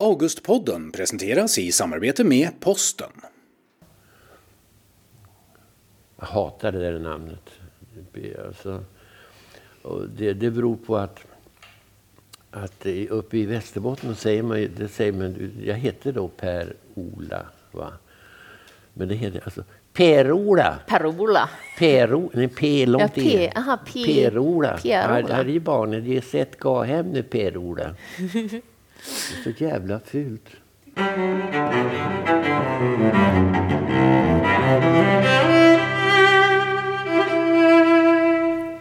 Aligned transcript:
Augustpodden 0.00 0.92
presenteras 0.92 1.58
i 1.58 1.72
samarbete 1.72 2.24
med 2.24 2.48
Posten. 2.60 3.10
Jag 6.18 6.26
hatar 6.26 6.72
det 6.72 6.78
där 6.78 6.98
namnet. 6.98 7.50
Alltså, 8.46 8.84
det, 10.16 10.32
det 10.32 10.50
beror 10.50 10.76
på 10.76 10.96
att, 10.96 11.18
att 12.50 12.86
uppe 13.08 13.38
i 13.38 13.46
Västerbotten 13.46 14.14
säger 14.14 14.42
man, 14.42 14.68
det 14.76 14.88
säger 14.88 15.12
man 15.12 15.52
jag 15.64 15.74
heter 15.74 16.12
då 16.12 16.28
Per-Ola. 16.28 17.46
Va? 17.72 17.92
Men 18.94 19.08
det 19.08 19.14
heter 19.14 19.42
alltså 19.44 19.64
Per-Ola. 19.92 20.78
Per-Ola. 20.86 21.50
Per-Ola. 21.78 22.30
Nej, 22.34 22.48
P 22.48 22.86
långt 22.86 23.16
ja, 23.16 23.22
P, 23.22 23.52
aha, 23.56 23.78
P, 23.86 24.04
Per-Ola. 24.04 24.78
Per 24.82 25.28
här 25.28 25.48
är 25.48 25.60
barnen, 25.60 26.04
de 26.04 26.14
har 26.14 26.22
sett 26.22 26.64
hem 26.86 27.06
nu 27.06 27.22
Per-Ola. 27.22 27.94
Det 29.04 29.50
är 29.50 29.54
så 29.54 29.64
jävla 29.64 30.00
fult. 30.00 30.48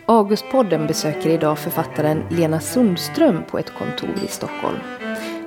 Augustpodden 0.05 0.87
besöker 0.87 1.29
idag 1.29 1.59
författaren 1.59 2.23
Lena 2.29 2.59
Sundström 2.59 3.43
på 3.43 3.59
ett 3.59 3.73
kontor 3.73 4.09
i 4.25 4.27
Stockholm. 4.27 4.77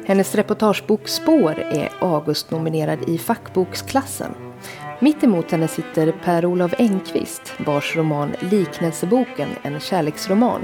Hennes 0.06 0.34
reportagebok 0.34 1.08
Spår 1.08 1.58
är 1.58 1.92
August-nominerad 2.00 3.08
i 3.08 3.18
fackboksklassen. 3.18 4.34
Mitt 4.98 5.24
emot 5.24 5.50
henne 5.50 5.68
sitter 5.68 6.12
Per-Olof 6.24 6.74
Engqvist 6.78 7.52
vars 7.66 7.96
roman 7.96 8.32
Liknelseboken, 8.50 9.48
en 9.62 9.80
kärleksroman, 9.80 10.60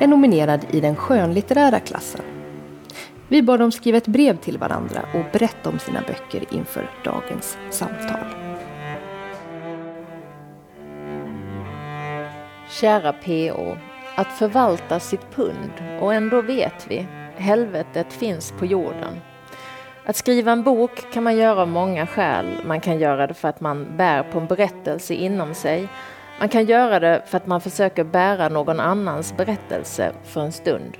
är 0.00 0.06
nominerad 0.06 0.60
i 0.70 0.80
den 0.80 0.96
skönlitterära 0.96 1.80
klassen. 1.80 2.20
Vi 3.34 3.42
bad 3.42 3.60
dem 3.60 3.72
skriva 3.72 3.98
ett 3.98 4.06
brev 4.06 4.36
till 4.36 4.58
varandra 4.58 5.00
och 5.14 5.24
berätta 5.32 5.70
om 5.70 5.78
sina 5.78 6.00
böcker 6.00 6.54
inför 6.54 6.90
dagens 7.04 7.58
samtal. 7.70 8.24
Kära 12.70 13.12
PO, 13.12 13.76
att 14.16 14.32
förvalta 14.38 15.00
sitt 15.00 15.30
pund 15.34 16.00
och 16.00 16.14
ändå 16.14 16.42
vet 16.42 16.86
vi, 16.88 17.06
helvetet 17.36 18.12
finns 18.12 18.52
på 18.58 18.66
jorden. 18.66 19.20
Att 20.04 20.16
skriva 20.16 20.52
en 20.52 20.62
bok 20.62 21.12
kan 21.12 21.22
man 21.22 21.36
göra 21.36 21.62
av 21.62 21.68
många 21.68 22.06
skäl. 22.06 22.46
Man 22.64 22.80
kan 22.80 22.98
göra 22.98 23.26
det 23.26 23.34
för 23.34 23.48
att 23.48 23.60
man 23.60 23.96
bär 23.96 24.22
på 24.22 24.38
en 24.38 24.46
berättelse 24.46 25.14
inom 25.14 25.54
sig. 25.54 25.88
Man 26.40 26.48
kan 26.48 26.64
göra 26.64 27.00
det 27.00 27.22
för 27.26 27.36
att 27.36 27.46
man 27.46 27.60
försöker 27.60 28.04
bära 28.04 28.48
någon 28.48 28.80
annans 28.80 29.36
berättelse 29.36 30.12
för 30.24 30.40
en 30.40 30.52
stund. 30.52 30.96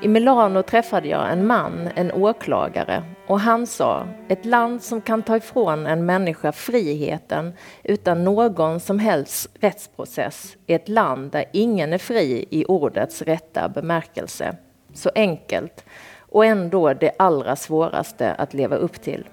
I 0.00 0.08
Milano 0.08 0.62
träffade 0.62 1.08
jag 1.08 1.32
en 1.32 1.46
man, 1.46 1.88
en 1.94 2.12
åklagare, 2.12 3.02
och 3.26 3.40
han 3.40 3.66
sa 3.66 4.08
ett 4.28 4.44
land 4.44 4.82
som 4.82 5.00
kan 5.00 5.22
ta 5.22 5.36
ifrån 5.36 5.86
en 5.86 6.06
människa 6.06 6.52
friheten 6.52 7.52
utan 7.82 8.24
någon 8.24 8.80
som 8.80 8.98
helst 8.98 9.50
rättsprocess 9.60 10.56
är 10.66 10.76
ett 10.76 10.88
land 10.88 11.32
där 11.32 11.44
ingen 11.52 11.92
är 11.92 11.98
fri 11.98 12.46
i 12.50 12.64
ordets 12.64 13.22
rätta 13.22 13.68
bemärkelse. 13.68 14.56
Så 14.94 15.10
enkelt 15.14 15.84
och 16.18 16.44
ändå 16.44 16.94
det 16.94 17.12
allra 17.18 17.56
svåraste 17.56 18.32
att 18.32 18.54
leva 18.54 18.76
upp 18.76 19.02
till. 19.02 19.24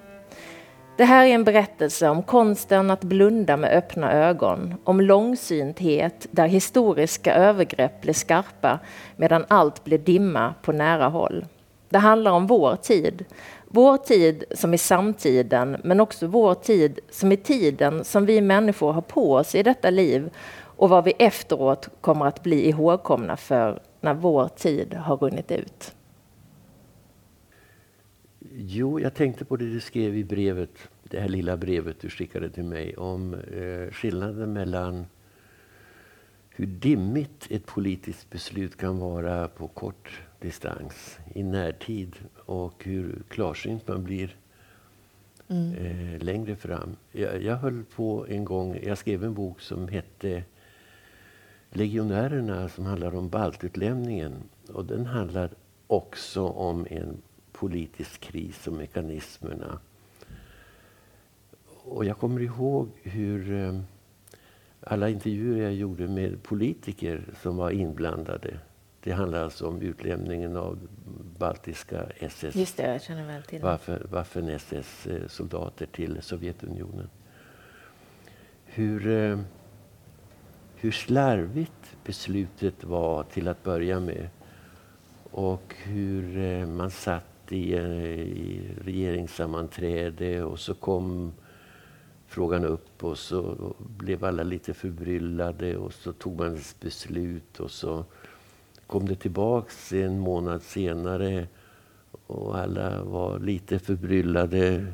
Det 0.98 1.06
här 1.06 1.26
är 1.26 1.30
en 1.30 1.44
berättelse 1.44 2.10
om 2.10 2.24
konsten 2.24 2.92
att 2.92 3.04
blunda 3.04 3.58
med 3.58 3.78
öppna 3.78 4.12
ögon, 4.14 4.76
om 4.84 5.02
långsynthet 5.02 6.28
där 6.32 6.48
historiska 6.48 7.36
övergrepp 7.36 8.02
blir 8.02 8.14
skarpa 8.14 8.80
medan 9.16 9.46
allt 9.48 9.84
blir 9.84 9.98
dimma 9.98 10.54
på 10.62 10.72
nära 10.72 11.08
håll. 11.08 11.46
Det 11.90 11.98
handlar 11.98 12.32
om 12.32 12.48
vår 12.48 12.76
tid, 12.76 13.26
vår 13.68 13.98
tid 13.98 14.44
som 14.52 14.74
i 14.74 14.78
samtiden, 14.78 15.78
men 15.84 16.00
också 16.00 16.28
vår 16.28 16.54
tid 16.54 17.00
som 17.12 17.32
i 17.32 17.38
tiden 17.38 18.04
som 18.04 18.26
vi 18.26 18.42
människor 18.42 18.92
har 18.92 19.02
på 19.02 19.34
oss 19.34 19.56
i 19.56 19.64
detta 19.64 19.90
liv 19.90 20.30
och 20.62 20.90
vad 20.90 21.04
vi 21.04 21.14
efteråt 21.20 21.90
kommer 22.02 22.26
att 22.26 22.44
bli 22.44 22.70
ihågkomna 22.70 23.38
för 23.38 23.80
när 24.02 24.14
vår 24.14 24.48
tid 24.48 24.94
har 24.94 25.18
runnit 25.18 25.52
ut. 25.52 25.95
Jo, 28.58 29.00
jag 29.00 29.14
tänkte 29.14 29.46
på 29.46 29.58
det 29.58 29.66
du 29.66 29.80
skrev 29.80 30.18
i 30.18 30.24
brevet, 30.24 30.90
det 31.04 31.20
här 31.20 31.30
lilla 31.30 31.58
brevet 31.58 32.00
du 32.00 32.10
skickade 32.10 32.50
till 32.50 32.64
mig 32.64 32.98
om 32.98 33.34
eh, 33.34 33.92
skillnaden 33.92 34.54
mellan 34.54 35.06
hur 36.50 36.66
dimmigt 36.66 37.48
ett 37.50 37.66
politiskt 37.66 38.30
beslut 38.30 38.78
kan 38.78 39.00
vara 39.00 39.48
på 39.48 39.68
kort 39.68 40.22
distans, 40.40 41.20
i 41.34 41.44
närtid 41.44 42.16
och 42.46 42.84
hur 42.84 43.24
klarsynt 43.30 43.88
man 43.88 44.04
blir 44.04 44.36
mm. 45.48 45.74
eh, 45.74 46.24
längre 46.24 46.56
fram. 46.56 46.96
Jag, 47.12 47.42
jag 47.44 47.56
höll 47.56 47.84
på 47.84 48.26
en 48.30 48.46
gång, 48.46 48.80
jag 48.84 48.98
skrev 48.98 49.24
en 49.24 49.34
bok 49.34 49.62
som 49.62 49.88
hette 49.88 50.44
Legionärerna 51.70 52.70
som 52.70 52.86
handlar 52.86 53.16
om 53.16 53.30
baltutlämningen. 53.30 54.34
Och 54.74 54.86
den 54.86 55.06
handlar 55.06 55.50
också 55.88 56.48
om 56.48 56.88
en 56.90 57.22
politisk 57.56 58.22
kris 58.22 58.68
och 58.68 58.74
mekanismerna. 58.74 59.80
Och 61.66 62.06
jag 62.06 62.18
kommer 62.18 62.42
ihåg 62.42 62.90
hur 63.04 63.54
eh, 63.54 63.80
alla 64.80 65.10
intervjuer 65.10 65.64
jag 65.64 65.74
gjorde 65.74 66.08
med 66.08 66.44
politiker 66.44 67.24
som 67.42 67.58
var 67.58 67.72
inblandade. 67.72 68.60
Det 69.04 69.12
handlar 69.12 69.44
alltså 69.44 69.68
om 69.68 69.82
utlämningen 69.82 70.58
av 70.58 70.88
baltiska 71.40 72.06
SS. 72.20 72.56
Just 72.56 72.78
det, 72.78 72.92
jag 72.92 73.02
känner 73.02 73.28
väl 73.28 73.44
till 73.44 73.62
Waffen 74.10 74.50
SS-soldater 74.50 75.86
till 75.86 76.22
Sovjetunionen. 76.22 77.10
Hur, 78.66 79.08
eh, 79.08 79.40
hur 80.76 80.92
slarvigt 80.92 81.98
beslutet 82.06 82.84
var 82.84 83.24
till 83.24 83.48
att 83.48 83.64
börja 83.64 84.00
med. 84.00 84.30
Och 85.32 85.76
hur 85.84 86.38
eh, 86.38 86.68
man 86.68 86.92
satt 86.92 87.35
i, 87.52 87.74
eh, 87.74 88.20
i 88.20 88.62
regeringssammanträde 88.82 90.44
och 90.44 90.60
så 90.60 90.74
kom 90.74 91.34
frågan 92.28 92.66
upp 92.66 93.04
och 93.04 93.18
så 93.18 93.74
blev 93.98 94.26
alla 94.26 94.44
lite 94.44 94.74
förbryllade 94.74 95.78
och 95.78 95.94
så 95.94 96.14
tog 96.14 96.40
man 96.40 96.56
ett 96.56 96.76
beslut 96.80 97.60
och 97.60 97.72
så 97.72 98.06
kom 98.88 99.08
det 99.08 99.16
tillbaks 99.16 99.94
en 99.94 100.20
månad 100.20 100.62
senare 100.62 101.48
och 102.28 102.58
alla 102.58 103.04
var 103.04 103.40
lite 103.40 103.80
förbryllade. 103.80 104.86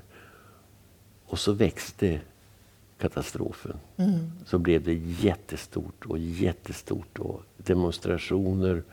Och 1.25 1.39
så 1.39 1.51
växte 1.51 2.21
katastrofen. 2.97 3.77
Mm. 3.97 4.31
Så 4.45 4.59
blev 4.59 4.83
det 4.83 4.93
jättestort 4.93 6.05
och 6.05 6.17
jättestort 6.17 7.19
och 7.19 7.43
demonstrationer 7.57 8.83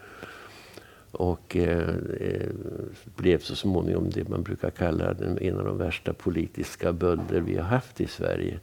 och 1.12 1.56
eh, 1.56 1.94
eh, 2.20 2.48
blev 3.16 3.38
så 3.38 3.56
småningom 3.56 4.10
det 4.10 4.28
man 4.28 4.42
brukar 4.42 4.70
kalla 4.70 5.14
den, 5.14 5.38
en 5.38 5.58
av 5.58 5.64
de 5.64 5.78
värsta 5.78 6.12
politiska 6.12 6.92
bölder 6.92 7.40
vi 7.40 7.56
har 7.56 7.64
haft 7.64 8.00
i 8.00 8.06
Sverige. 8.06 8.60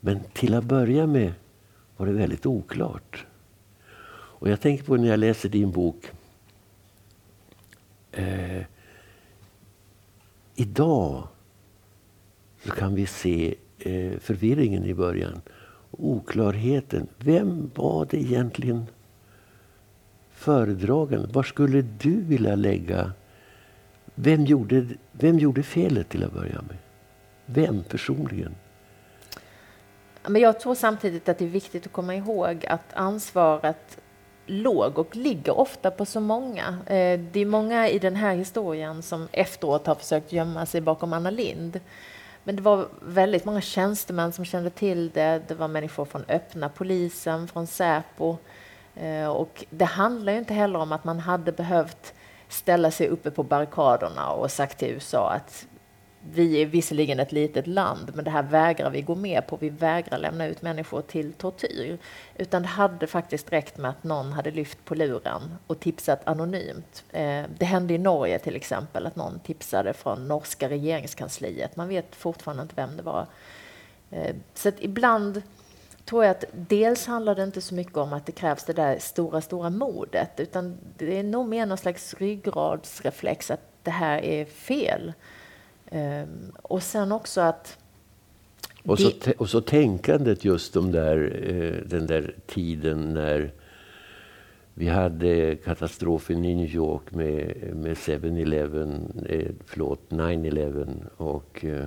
Men 0.00 0.20
till 0.32 0.54
att 0.54 0.64
börja 0.64 1.06
med 1.06 1.32
var 1.96 2.06
det 2.06 2.12
väldigt 2.12 2.46
oklart. 2.46 3.26
Och 4.44 4.50
jag 4.50 4.60
tänker 4.60 4.84
på 4.84 4.96
när 4.96 5.08
jag 5.08 5.18
läser 5.18 5.48
din 5.48 5.70
bok. 5.70 6.10
Eh, 8.12 8.62
idag 10.54 11.28
så 12.64 12.70
kan 12.70 12.94
vi 12.94 13.06
se 13.06 13.54
eh, 13.78 14.18
förvirringen 14.18 14.84
i 14.84 14.94
början. 14.94 15.40
Oklarheten. 15.90 17.06
Vem 17.18 17.70
var 17.74 18.06
det 18.10 18.16
egentligen 18.16 18.86
Föredragen, 20.44 21.30
Var 21.32 21.42
skulle 21.42 21.82
du 21.82 22.22
vilja 22.22 22.54
lägga... 22.54 23.12
Vem 24.14 24.44
gjorde, 24.44 24.86
vem 25.12 25.38
gjorde 25.38 25.62
felet 25.62 26.08
till 26.08 26.24
att 26.24 26.32
börja 26.32 26.62
med? 26.62 26.76
Vem 27.46 27.82
personligen? 27.82 28.54
Men 30.28 30.42
jag 30.42 30.60
tror 30.60 30.74
samtidigt 30.74 31.28
att 31.28 31.38
det 31.38 31.44
är 31.44 31.48
viktigt 31.48 31.86
att 31.86 31.92
komma 31.92 32.14
ihåg 32.14 32.66
att 32.66 32.94
ansvaret 32.94 33.98
låg 34.46 34.98
och 34.98 35.16
ligger 35.16 35.58
ofta 35.58 35.90
på 35.90 36.06
så 36.06 36.20
många. 36.20 36.78
Eh, 36.86 37.20
det 37.32 37.40
är 37.40 37.46
många 37.46 37.88
i 37.88 37.98
den 37.98 38.16
här 38.16 38.34
historien 38.34 39.02
som 39.02 39.28
efteråt 39.32 39.86
har 39.86 39.94
försökt 39.94 40.32
gömma 40.32 40.66
sig 40.66 40.80
bakom 40.80 41.12
Anna 41.12 41.30
Lind. 41.30 41.80
Men 42.44 42.56
det 42.56 42.62
var 42.62 42.88
väldigt 43.02 43.44
många 43.44 43.60
tjänstemän 43.60 44.32
som 44.32 44.44
kände 44.44 44.70
till 44.70 45.10
det. 45.10 45.42
Det 45.48 45.54
var 45.54 45.68
människor 45.68 46.04
från 46.04 46.24
öppna 46.28 46.68
polisen, 46.68 47.48
från 47.48 47.66
Säpo. 47.66 48.36
Eh, 48.96 49.26
och 49.26 49.64
det 49.70 49.84
handlar 49.84 50.32
ju 50.32 50.38
inte 50.38 50.54
heller 50.54 50.78
om 50.78 50.92
att 50.92 51.04
man 51.04 51.20
hade 51.20 51.52
behövt 51.52 52.14
ställa 52.48 52.90
sig 52.90 53.08
uppe 53.08 53.30
på 53.30 53.42
barrikaderna 53.42 54.30
och 54.30 54.50
sagt 54.50 54.78
till 54.78 54.88
USA 54.88 55.30
att 55.30 55.66
vi 56.32 56.62
är 56.62 56.66
visserligen 56.66 57.20
ett 57.20 57.32
litet 57.32 57.66
land, 57.66 58.12
men 58.14 58.24
det 58.24 58.30
här 58.30 58.42
vägrar 58.42 58.90
vi 58.90 59.02
gå 59.02 59.14
med 59.14 59.46
på. 59.46 59.56
Vi 59.56 59.68
vägrar 59.70 60.18
lämna 60.18 60.46
ut 60.46 60.62
människor 60.62 61.02
till 61.02 61.32
tortyr. 61.32 61.98
Utan 62.36 62.62
det 62.62 62.68
hade 62.68 63.06
faktiskt 63.06 63.52
räckt 63.52 63.76
med 63.76 63.90
att 63.90 64.04
någon 64.04 64.32
hade 64.32 64.50
lyft 64.50 64.84
på 64.84 64.94
luren 64.94 65.54
och 65.66 65.80
tipsat 65.80 66.20
anonymt. 66.24 67.04
Eh, 67.10 67.42
det 67.58 67.64
hände 67.64 67.94
i 67.94 67.98
Norge 67.98 68.38
till 68.38 68.56
exempel, 68.56 69.06
att 69.06 69.16
någon 69.16 69.38
tipsade 69.38 69.92
från 69.92 70.28
norska 70.28 70.68
regeringskansliet. 70.68 71.76
Man 71.76 71.88
vet 71.88 72.16
fortfarande 72.16 72.62
inte 72.62 72.74
vem 72.76 72.96
det 72.96 73.02
var. 73.02 73.26
Eh, 74.10 74.34
så 74.54 74.68
att 74.68 74.80
ibland 74.80 75.42
tror 76.04 76.24
jag 76.24 76.30
att 76.30 76.44
dels 76.52 77.06
handlar 77.06 77.34
det 77.34 77.42
inte 77.42 77.60
så 77.60 77.74
mycket 77.74 77.96
om 77.96 78.12
att 78.12 78.26
det 78.26 78.32
krävs 78.32 78.64
det 78.64 78.72
där 78.72 78.98
stora, 78.98 79.40
stora 79.40 79.70
modet, 79.70 80.30
utan 80.36 80.76
det 80.98 81.18
är 81.18 81.22
nog 81.22 81.48
mer 81.48 81.66
någon 81.66 81.78
slags 81.78 82.14
ryggradsreflex 82.14 83.50
att 83.50 83.60
det 83.82 83.90
här 83.90 84.18
är 84.18 84.44
fel. 84.44 85.12
Um, 85.90 86.52
och 86.62 86.82
sen 86.82 87.12
också 87.12 87.40
att... 87.40 87.78
Och 88.82 88.98
så, 88.98 89.10
och 89.38 89.50
så 89.50 89.60
tänkandet 89.60 90.44
just 90.44 90.74
de 90.74 90.92
där, 90.92 91.42
eh, 91.48 91.88
den 91.88 92.06
där 92.06 92.34
tiden 92.46 93.14
när 93.14 93.52
vi 94.74 94.88
hade 94.88 95.56
katastrofen 95.56 96.44
i 96.44 96.54
New 96.54 96.74
York 96.74 97.10
med, 97.10 97.56
med 97.76 97.96
7-Eleven, 97.96 99.12
eh, 99.28 99.50
förlåt, 99.66 100.00
9-11 100.08 101.06
och 101.16 101.64
Eh, 101.64 101.86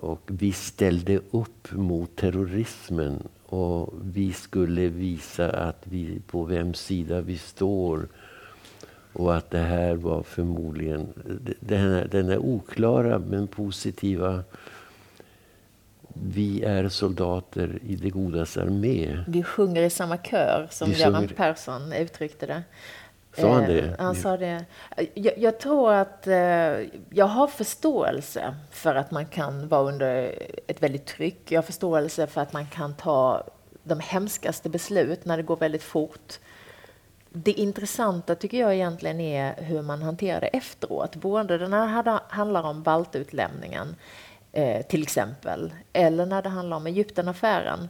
och 0.00 0.20
vi 0.26 0.52
ställde 0.52 1.20
upp 1.30 1.72
mot 1.72 2.16
terrorismen 2.16 3.28
och 3.46 3.94
vi 4.02 4.32
skulle 4.32 4.88
visa 4.88 5.50
att 5.50 5.80
vi 5.84 6.20
på 6.26 6.44
vems 6.44 6.80
sida 6.80 7.20
vi 7.20 7.38
står. 7.38 8.08
Och 9.12 9.36
att 9.36 9.50
det 9.50 9.58
här 9.58 9.94
var 9.94 10.22
förmodligen 10.22 11.08
den 11.60 11.80
här, 11.80 12.08
den 12.10 12.28
här 12.28 12.38
oklara 12.38 13.18
men 13.18 13.48
positiva 13.48 14.44
vi 16.22 16.62
är 16.62 16.88
soldater 16.88 17.78
i 17.86 17.96
det 17.96 18.10
godas 18.10 18.56
armé. 18.56 19.18
Vi 19.28 19.42
sjunger 19.42 19.82
i 19.82 19.90
samma 19.90 20.16
kör, 20.16 20.68
som 20.70 20.90
Göran 20.90 21.28
Persson 21.28 21.92
uttryckte 21.92 22.46
det. 22.46 22.62
Sa 23.36 23.52
han 23.52 23.64
det? 23.64 23.80
Eh, 23.80 23.90
han 23.98 24.14
sa 24.14 24.36
det. 24.36 24.64
Jag, 25.14 25.38
jag, 25.38 25.60
tror 25.60 25.92
att 25.92 26.26
eh, 26.26 26.34
jag 27.10 27.26
har 27.26 27.46
förståelse 27.46 28.54
för 28.70 28.94
att 28.94 29.10
man 29.10 29.26
kan 29.26 29.68
vara 29.68 29.82
under 29.82 30.38
ett 30.66 30.82
väldigt 30.82 31.06
tryck. 31.06 31.52
Jag 31.52 31.58
har 31.58 31.62
förståelse 31.66 32.26
för 32.26 32.40
att 32.40 32.52
man 32.52 32.66
kan 32.66 32.94
ta 32.94 33.42
de 33.82 34.00
hemskaste 34.00 34.68
beslut 34.68 35.24
när 35.24 35.36
det 35.36 35.42
går 35.42 35.56
väldigt 35.56 35.82
fort. 35.82 36.38
Det 37.30 37.52
intressanta 37.52 38.34
tycker 38.34 38.60
jag 38.60 38.74
egentligen 38.74 39.20
är 39.20 39.54
hur 39.62 39.82
man 39.82 40.02
hanterar 40.02 40.40
det 40.40 40.46
efteråt. 40.46 41.16
Både 41.16 41.68
när 41.68 42.02
det 42.02 42.20
handlar 42.28 42.62
om 42.62 42.82
baltutlämningen, 42.82 43.96
eh, 44.52 44.86
till 44.86 45.02
exempel, 45.02 45.72
eller 45.92 46.26
när 46.26 46.42
det 46.42 46.48
handlar 46.48 46.76
om 46.76 46.86
Egyptenaffären. 46.86 47.88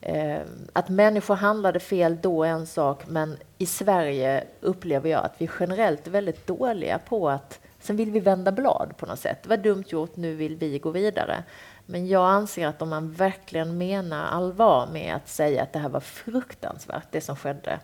Eh, 0.00 0.40
att 0.72 0.88
människor 0.88 1.34
handlade 1.34 1.80
fel 1.80 2.18
då 2.22 2.44
är 2.44 2.48
en 2.48 2.66
sak, 2.66 3.02
men 3.06 3.36
i 3.58 3.66
Sverige 3.66 4.44
upplever 4.60 5.10
jag 5.10 5.24
att 5.24 5.34
vi 5.38 5.50
generellt 5.60 6.06
är 6.06 6.10
väldigt 6.10 6.46
dåliga 6.46 6.98
på 6.98 7.28
att 7.28 7.60
Sen 7.86 7.96
vill 7.96 8.10
vi 8.10 8.20
vända 8.20 8.52
blad 8.52 8.94
på 8.96 9.06
något 9.06 9.18
sätt. 9.18 9.42
Det 9.42 9.48
var 9.48 9.56
dumt 9.56 9.84
gjort, 9.88 10.16
nu 10.16 10.34
vill 10.34 10.56
vi 10.56 10.78
gå 10.78 10.90
vidare. 10.90 11.44
Men 11.86 12.06
jag 12.06 12.30
anser 12.30 12.66
att 12.66 12.82
om 12.82 12.88
man 12.88 13.12
verkligen 13.12 13.78
menar 13.78 14.24
allvar 14.26 14.88
med 14.92 15.14
att 15.14 15.28
säga 15.28 15.62
att 15.62 15.72
det 15.72 15.78
här 15.78 15.88
var 15.88 16.00
fruktansvärt, 16.00 17.06
det 17.10 17.20
som 17.20 17.36
skedde. 17.36 17.80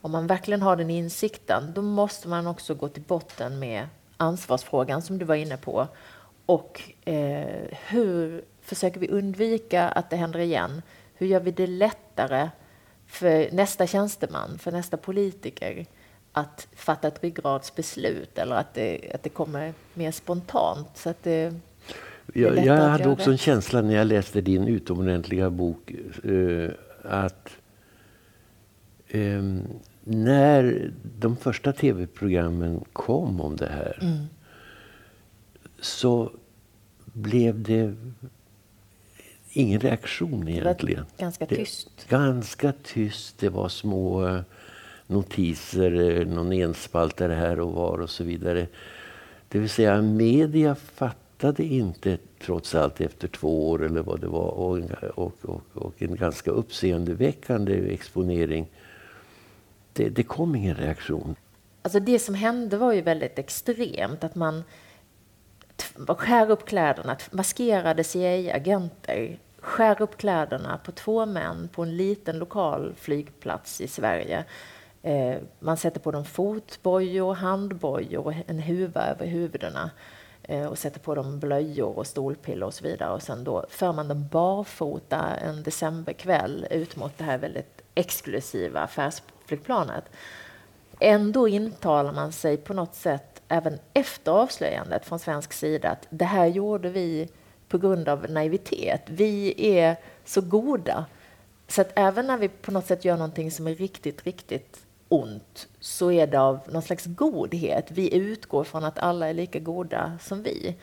Om 0.00 0.10
man 0.10 0.26
verkligen 0.26 0.62
har 0.62 0.76
den 0.76 0.90
insikten, 0.90 1.72
då 1.74 1.82
måste 1.82 2.28
man 2.28 2.46
också 2.46 2.74
gå 2.74 2.88
till 2.88 3.02
botten 3.02 3.58
med 3.58 3.88
ansvarsfrågan 4.16 5.02
som 5.02 5.18
du 5.18 5.24
var 5.24 5.34
inne 5.34 5.56
på. 5.56 5.88
Och 6.46 6.82
eh, 7.04 7.68
hur 7.86 8.44
försöker 8.60 9.00
vi 9.00 9.08
undvika 9.08 9.88
att 9.88 10.10
det 10.10 10.16
händer 10.16 10.40
igen? 10.40 10.82
Hur 11.22 11.28
gör 11.28 11.40
vi 11.40 11.50
det 11.50 11.66
lättare 11.66 12.50
för 13.06 13.52
nästa 13.52 13.86
tjänsteman, 13.86 14.58
för 14.58 14.72
nästa 14.72 14.96
politiker 14.96 15.86
att 16.32 16.68
fatta 16.76 17.08
ett 17.08 17.22
ryggradsbeslut 17.22 18.38
eller 18.38 18.56
att 18.56 18.74
det, 18.74 19.10
att 19.14 19.22
det 19.22 19.28
kommer 19.28 19.74
mer 19.94 20.10
spontant? 20.10 20.88
Så 20.94 21.10
att 21.10 21.22
det, 21.22 21.54
jag, 22.32 22.66
jag 22.66 22.76
hade 22.76 23.08
också 23.08 23.30
en 23.30 23.38
känsla 23.38 23.82
när 23.82 23.94
jag 23.94 24.06
läste 24.06 24.40
din 24.40 24.68
utomordentliga 24.68 25.50
bok 25.50 25.92
uh, 26.24 26.70
att 27.04 27.48
um, 29.14 29.62
när 30.04 30.92
de 31.18 31.36
första 31.36 31.72
tv-programmen 31.72 32.84
kom 32.92 33.40
om 33.40 33.56
det 33.56 33.68
här 33.68 33.98
mm. 34.02 34.26
så 35.80 36.32
blev 37.04 37.62
det 37.62 37.94
ingen 39.52 39.80
reaktion 39.80 40.48
egentligen. 40.48 41.04
ganska 41.18 41.46
tyst. 41.46 41.90
Det, 41.96 42.16
ganska 42.16 42.72
tyst. 42.82 43.38
Det 43.38 43.48
var 43.48 43.68
små 43.68 44.26
eh, 44.26 44.40
notiser, 45.06 46.20
eh, 46.20 46.26
någon 46.26 46.52
enspaltare 46.52 47.32
här 47.32 47.60
och 47.60 47.72
var 47.72 47.98
och 47.98 48.10
så 48.10 48.24
vidare. 48.24 48.66
Det 49.48 49.58
vill 49.58 49.70
säga 49.70 50.02
media 50.02 50.74
fattade 50.74 51.64
inte 51.64 52.18
trots 52.40 52.74
allt 52.74 53.00
efter 53.00 53.28
två 53.28 53.70
år 53.70 53.84
eller 53.84 54.02
vad 54.02 54.20
det 54.20 54.28
var 54.28 54.48
och, 54.48 54.78
och, 55.14 55.32
och, 55.42 55.62
och 55.72 56.02
en 56.02 56.16
ganska 56.16 56.50
uppseendeväckande 56.50 57.94
exponering. 57.94 58.66
Det, 59.92 60.08
det 60.08 60.22
kom 60.22 60.54
ingen 60.54 60.76
reaktion. 60.76 61.36
Alltså 61.82 62.00
det 62.00 62.18
som 62.18 62.34
hände 62.34 62.76
var 62.76 62.92
ju 62.92 63.00
väldigt 63.00 63.38
extremt. 63.38 64.24
Att 64.24 64.34
man 64.34 64.64
skär 66.18 66.50
upp 66.50 66.66
kläderna, 66.66 67.16
maskerade 67.30 68.04
CIA-agenter 68.04 69.38
skär 69.62 70.02
upp 70.02 70.16
kläderna 70.16 70.80
på 70.84 70.92
två 70.92 71.26
män 71.26 71.68
på 71.72 71.82
en 71.82 71.96
liten 71.96 72.38
lokal 72.38 72.94
flygplats 72.96 73.80
i 73.80 73.88
Sverige. 73.88 74.44
Eh, 75.02 75.36
man 75.58 75.76
sätter 75.76 76.00
på 76.00 76.10
dem 76.10 76.24
fotbojor, 76.24 77.34
handbojor 77.34 78.26
och 78.26 78.34
en 78.46 78.58
huva 78.58 79.06
över 79.06 79.26
huvudena 79.26 79.90
eh, 80.42 80.66
och 80.66 80.78
sätter 80.78 81.00
på 81.00 81.14
dem 81.14 81.40
blöjor 81.40 81.98
och 81.98 82.06
stolpiller 82.06 82.66
och 82.66 82.74
så 82.74 82.84
vidare. 82.84 83.12
Och 83.12 83.22
sen 83.22 83.44
då 83.44 83.66
för 83.68 83.92
man 83.92 84.08
dem 84.08 84.28
barfota 84.28 85.36
en 85.36 85.62
decemberkväll 85.62 86.66
ut 86.70 86.96
mot 86.96 87.18
det 87.18 87.24
här 87.24 87.38
väldigt 87.38 87.82
exklusiva 87.94 88.80
affärsflygplanet. 88.80 90.04
Ändå 91.04 91.48
intalar 91.48 92.12
man 92.12 92.32
sig 92.32 92.56
på 92.56 92.74
något 92.74 92.94
sätt 92.94 93.42
även 93.48 93.78
efter 93.92 94.32
avslöjandet 94.32 95.04
från 95.04 95.18
svensk 95.18 95.52
sida 95.52 95.90
att 95.90 96.06
det 96.10 96.24
här 96.24 96.46
gjorde 96.46 96.90
vi 96.90 97.28
på 97.68 97.78
grund 97.78 98.08
av 98.08 98.30
naivitet. 98.30 99.02
Vi 99.06 99.54
är 99.76 99.96
så 100.24 100.40
goda. 100.40 101.06
Så 101.68 101.80
att 101.80 101.92
även 101.94 102.26
när 102.26 102.38
vi 102.38 102.48
på 102.48 102.70
något 102.72 102.86
sätt 102.86 103.04
gör 103.04 103.16
någonting 103.16 103.50
som 103.50 103.66
är 103.66 103.74
riktigt, 103.74 104.22
riktigt 104.22 104.80
ont 105.08 105.68
så 105.80 106.12
är 106.12 106.26
det 106.26 106.40
av 106.40 106.60
någon 106.66 106.82
slags 106.82 107.06
godhet. 107.06 107.90
Vi 107.90 108.14
utgår 108.14 108.64
från 108.64 108.84
att 108.84 108.98
alla 108.98 109.28
är 109.28 109.34
lika 109.34 109.58
goda 109.58 110.18
som 110.20 110.42
vi. 110.42 110.76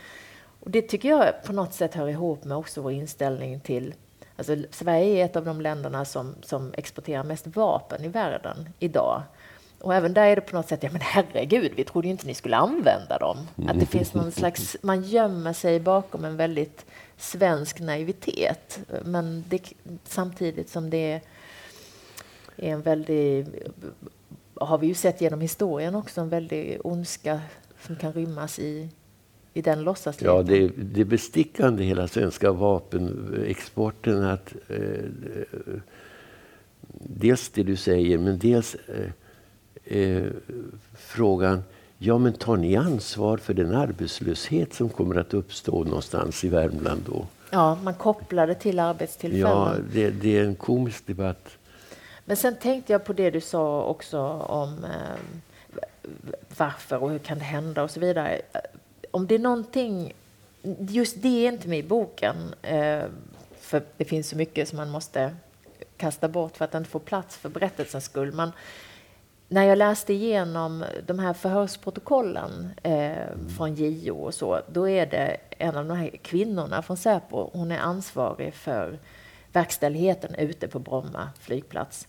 Och 0.59 0.71
det 0.71 0.81
tycker 0.81 1.09
jag 1.09 1.43
på 1.43 1.53
något 1.53 1.73
sätt 1.73 1.95
hör 1.95 2.07
ihop 2.07 2.43
med 2.43 2.57
också 2.57 2.81
vår 2.81 2.91
inställning 2.91 3.59
till 3.59 3.93
Alltså, 4.35 4.55
Sverige 4.71 5.21
är 5.21 5.25
ett 5.25 5.35
av 5.35 5.45
de 5.45 5.61
länderna 5.61 6.05
som, 6.05 6.35
som 6.41 6.73
exporterar 6.77 7.23
mest 7.23 7.47
vapen 7.47 8.05
i 8.05 8.07
världen 8.07 8.69
idag. 8.79 9.21
Och 9.81 9.95
även 9.95 10.13
där 10.13 10.27
är 10.27 10.35
det 10.35 10.41
på 10.41 10.55
något 10.55 10.67
sätt, 10.67 10.83
ja 10.83 10.89
men 10.91 11.01
herregud, 11.01 11.71
vi 11.75 11.83
trodde 11.83 12.07
ju 12.07 12.11
inte 12.11 12.27
ni 12.27 12.33
skulle 12.33 12.57
använda 12.57 13.17
dem. 13.17 13.37
Att 13.67 13.79
det 13.79 13.85
finns 13.85 14.13
någon 14.13 14.31
slags, 14.31 14.77
man 14.81 15.03
gömmer 15.03 15.53
sig 15.53 15.79
bakom 15.79 16.25
en 16.25 16.37
väldigt 16.37 16.85
svensk 17.17 17.79
naivitet. 17.79 18.79
Men 19.05 19.43
det, 19.49 19.73
samtidigt 20.03 20.69
som 20.69 20.89
det 20.89 21.21
är 22.57 22.73
en 22.73 22.81
väldig, 22.81 23.47
har 24.55 24.77
vi 24.77 24.87
ju 24.87 24.93
sett 24.93 25.21
genom 25.21 25.41
historien 25.41 25.95
också, 25.95 26.21
en 26.21 26.29
väldig 26.29 26.79
ondska 26.83 27.41
som 27.81 27.95
kan 27.95 28.13
rymmas 28.13 28.59
i, 28.59 28.89
i 29.53 29.61
den 29.61 29.83
låtsasleken. 29.83 30.35
Ja, 30.35 30.43
det, 30.43 30.67
det 30.67 31.05
bestickande 31.05 31.83
hela 31.83 32.07
svenska 32.07 32.51
vapenexporten 32.51 34.23
att 34.23 34.53
eh, 34.67 35.03
dels 36.91 37.49
det 37.49 37.63
du 37.63 37.75
säger, 37.75 38.17
men 38.17 38.39
dels 38.39 38.75
eh, 38.75 39.11
eh, 39.89 40.23
frågan 40.97 41.63
Ja, 42.01 42.17
men 42.17 42.33
tar 42.33 42.57
ni 42.57 42.75
ansvar 42.75 43.37
för 43.37 43.53
den 43.53 43.75
arbetslöshet 43.75 44.73
som 44.73 44.89
kommer 44.89 45.15
att 45.15 45.33
uppstå 45.33 45.83
någonstans 45.83 46.43
i 46.43 46.49
Värmland 46.49 47.01
då? 47.05 47.27
Ja, 47.49 47.77
man 47.83 47.93
kopplar 47.93 48.47
det 48.47 48.55
till 48.55 48.79
arbetstillfällen. 48.79 49.51
Ja, 49.51 49.73
det, 49.93 50.09
det 50.09 50.37
är 50.37 50.45
en 50.45 50.55
komisk 50.55 51.07
debatt. 51.07 51.49
Men 52.25 52.37
sen 52.37 52.55
tänkte 52.55 52.93
jag 52.93 53.05
på 53.05 53.13
det 53.13 53.29
du 53.29 53.41
sa 53.41 53.83
också 53.83 54.19
om 54.29 54.83
eh, 54.83 56.09
varför 56.57 57.03
och 57.03 57.09
hur 57.09 57.19
kan 57.19 57.37
det 57.37 57.43
hända 57.43 57.83
och 57.83 57.91
så 57.91 57.99
vidare. 57.99 58.41
Om 59.11 59.27
det 59.27 59.35
är 59.35 59.39
någonting, 59.39 60.13
just 60.79 61.21
det 61.21 61.45
är 61.47 61.51
inte 61.51 61.67
med 61.67 61.79
i 61.79 61.83
boken, 61.83 62.35
eh, 62.61 63.03
för 63.59 63.83
det 63.97 64.05
finns 64.05 64.29
så 64.29 64.35
mycket 64.35 64.69
som 64.69 64.77
man 64.77 64.89
måste 64.89 65.35
kasta 65.97 66.27
bort 66.27 66.57
för 66.57 66.65
att 66.65 66.75
inte 66.75 66.89
få 66.89 66.99
plats 66.99 67.37
för 67.37 67.49
berättelsens 67.49 68.05
skull. 68.05 68.31
Men 68.31 68.51
när 69.51 69.63
jag 69.63 69.77
läste 69.77 70.13
igenom 70.13 70.85
de 71.05 71.19
här 71.19 71.33
förhörsprotokollen 71.33 72.69
eh, 72.83 73.57
från 73.57 73.75
JO 73.75 74.17
och 74.17 74.33
så, 74.33 74.61
då 74.71 74.89
är 74.89 75.05
det 75.05 75.37
en 75.49 75.75
av 75.75 75.87
de 75.87 75.97
här 75.97 76.09
kvinnorna 76.09 76.81
från 76.81 76.97
Säpo, 76.97 77.49
hon 77.53 77.71
är 77.71 77.79
ansvarig 77.79 78.53
för 78.53 78.99
verkställigheten 79.51 80.35
ute 80.35 80.67
på 80.67 80.79
Bromma 80.79 81.29
flygplats. 81.39 82.07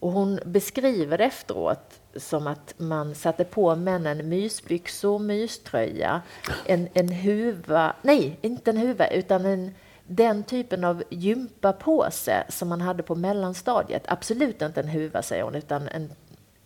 Och 0.00 0.12
hon 0.12 0.40
beskriver 0.44 1.18
det 1.18 1.24
efteråt 1.24 2.00
som 2.16 2.46
att 2.46 2.74
man 2.76 3.14
satte 3.14 3.44
på 3.44 3.76
männen 3.76 4.28
mysbyxor, 4.28 5.18
myströja, 5.18 6.22
en, 6.66 6.88
en 6.92 7.08
huva, 7.08 7.94
nej, 8.02 8.38
inte 8.40 8.70
en 8.70 8.76
huva, 8.76 9.08
utan 9.08 9.44
en, 9.44 9.74
den 10.06 10.42
typen 10.42 10.84
av 10.84 11.02
gympapåse 11.10 12.44
som 12.48 12.68
man 12.68 12.80
hade 12.80 13.02
på 13.02 13.14
mellanstadiet. 13.14 14.02
Absolut 14.08 14.62
inte 14.62 14.80
en 14.80 14.88
huva, 14.88 15.22
säger 15.22 15.42
hon, 15.42 15.54
utan 15.54 15.88
en, 15.88 16.12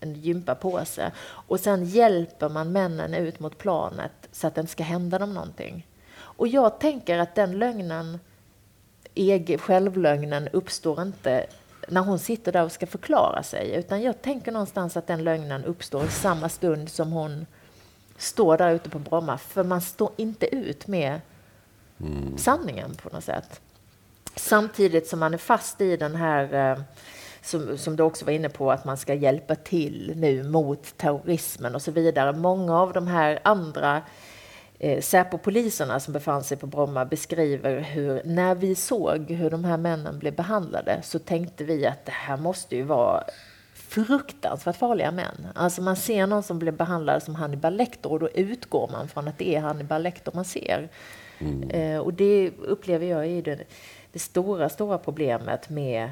en 0.04 0.14
gympapåse. 0.14 1.12
Och 1.26 1.60
sen 1.60 1.84
hjälper 1.84 2.48
man 2.48 2.72
männen 2.72 3.14
ut 3.14 3.40
mot 3.40 3.58
planet 3.58 4.12
så 4.32 4.46
att 4.46 4.54
det 4.54 4.60
inte 4.60 4.72
ska 4.72 4.82
hända 4.82 5.18
dem 5.18 5.34
någonting. 5.34 5.86
Och 6.16 6.48
jag 6.48 6.80
tänker 6.80 7.18
att 7.18 7.34
den 7.34 7.58
lögnen, 7.58 8.20
egen, 9.14 9.58
självlögnen, 9.58 10.48
uppstår 10.52 11.02
inte 11.02 11.46
när 11.88 12.00
hon 12.00 12.18
sitter 12.18 12.52
där 12.52 12.64
och 12.64 12.72
ska 12.72 12.86
förklara 12.86 13.42
sig. 13.42 13.74
Utan 13.74 14.02
jag 14.02 14.22
tänker 14.22 14.52
någonstans 14.52 14.96
att 14.96 15.06
den 15.06 15.24
lögnen 15.24 15.64
uppstår 15.64 16.04
i 16.04 16.08
samma 16.08 16.48
stund 16.48 16.88
som 16.88 17.12
hon 17.12 17.46
står 18.18 18.58
där 18.58 18.74
ute 18.74 18.90
på 18.90 18.98
Bromma. 18.98 19.38
För 19.38 19.64
man 19.64 19.80
står 19.80 20.10
inte 20.16 20.54
ut 20.54 20.86
med 20.86 21.20
mm. 22.00 22.38
sanningen 22.38 22.94
på 22.94 23.08
något 23.08 23.24
sätt. 23.24 23.60
Samtidigt 24.36 25.08
som 25.08 25.18
man 25.18 25.34
är 25.34 25.38
fast 25.38 25.80
i 25.80 25.96
den 25.96 26.16
här, 26.16 26.72
eh, 26.72 26.78
som, 27.44 27.78
som 27.78 27.96
du 27.96 28.02
också 28.02 28.24
var 28.24 28.32
inne 28.32 28.48
på, 28.48 28.72
att 28.72 28.84
man 28.84 28.96
ska 28.96 29.14
hjälpa 29.14 29.54
till 29.54 30.12
nu 30.16 30.42
mot 30.42 30.96
terrorismen 30.96 31.74
och 31.74 31.82
så 31.82 31.90
vidare. 31.90 32.32
Många 32.32 32.80
av 32.80 32.92
de 32.92 33.06
här 33.06 33.38
andra 33.44 34.02
eh, 34.78 35.00
Säpo-poliserna 35.00 36.00
som 36.00 36.12
befann 36.12 36.44
sig 36.44 36.56
på 36.56 36.66
Bromma 36.66 37.04
beskriver 37.04 37.80
hur 37.80 38.22
när 38.24 38.54
vi 38.54 38.74
såg 38.74 39.30
hur 39.30 39.50
de 39.50 39.64
här 39.64 39.76
männen 39.76 40.18
blev 40.18 40.34
behandlade 40.34 41.00
så 41.02 41.18
tänkte 41.18 41.64
vi 41.64 41.86
att 41.86 42.06
det 42.06 42.12
här 42.12 42.36
måste 42.36 42.76
ju 42.76 42.82
vara 42.82 43.24
fruktansvärt 43.74 44.76
farliga 44.76 45.10
män. 45.10 45.46
Alltså 45.54 45.82
man 45.82 45.96
ser 45.96 46.26
någon 46.26 46.42
som 46.42 46.58
blir 46.58 46.72
behandlad 46.72 47.22
som 47.22 47.34
Hannibal 47.34 47.76
Lecter 47.76 48.12
och 48.12 48.20
då 48.20 48.28
utgår 48.28 48.88
man 48.92 49.08
från 49.08 49.28
att 49.28 49.38
det 49.38 49.54
är 49.54 49.60
Hannibal 49.60 50.02
Lecter 50.02 50.32
man 50.34 50.44
ser. 50.44 50.88
Mm. 51.38 51.70
Eh, 51.70 51.98
och 51.98 52.14
det 52.14 52.50
upplever 52.50 53.06
jag 53.06 53.26
är 53.26 53.42
det, 53.42 53.64
det 54.12 54.18
stora, 54.18 54.68
stora 54.68 54.98
problemet 54.98 55.70
med 55.70 56.10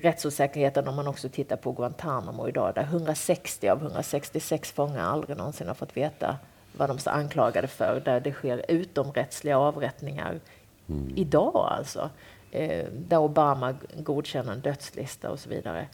rättsosäkerheten 0.00 0.88
om 0.88 0.96
man 0.96 1.08
också 1.08 1.28
tittar 1.28 1.56
på 1.56 1.72
Guantánamo 1.72 2.48
idag 2.48 2.74
där 2.74 2.82
160 2.82 3.68
av 3.68 3.82
166 3.82 4.72
fångar 4.72 5.04
aldrig 5.04 5.36
någonsin 5.36 5.68
har 5.68 5.74
fått 5.74 5.96
veta 5.96 6.36
vad 6.76 6.90
de 6.90 6.98
är 7.06 7.08
anklagade 7.08 7.68
för, 7.68 8.02
där 8.04 8.20
det 8.20 8.32
sker 8.32 8.64
utomrättsliga 8.68 9.58
avrättningar 9.58 10.40
mm. 10.88 11.12
idag 11.16 11.68
alltså. 11.70 12.10
Eh, 12.50 12.86
där 12.92 13.18
Obama 13.18 13.74
godkänner 13.96 14.52
en 14.52 14.60
dödslista 14.60 15.30
och 15.30 15.38
så 15.38 15.48
vidare. 15.48 15.88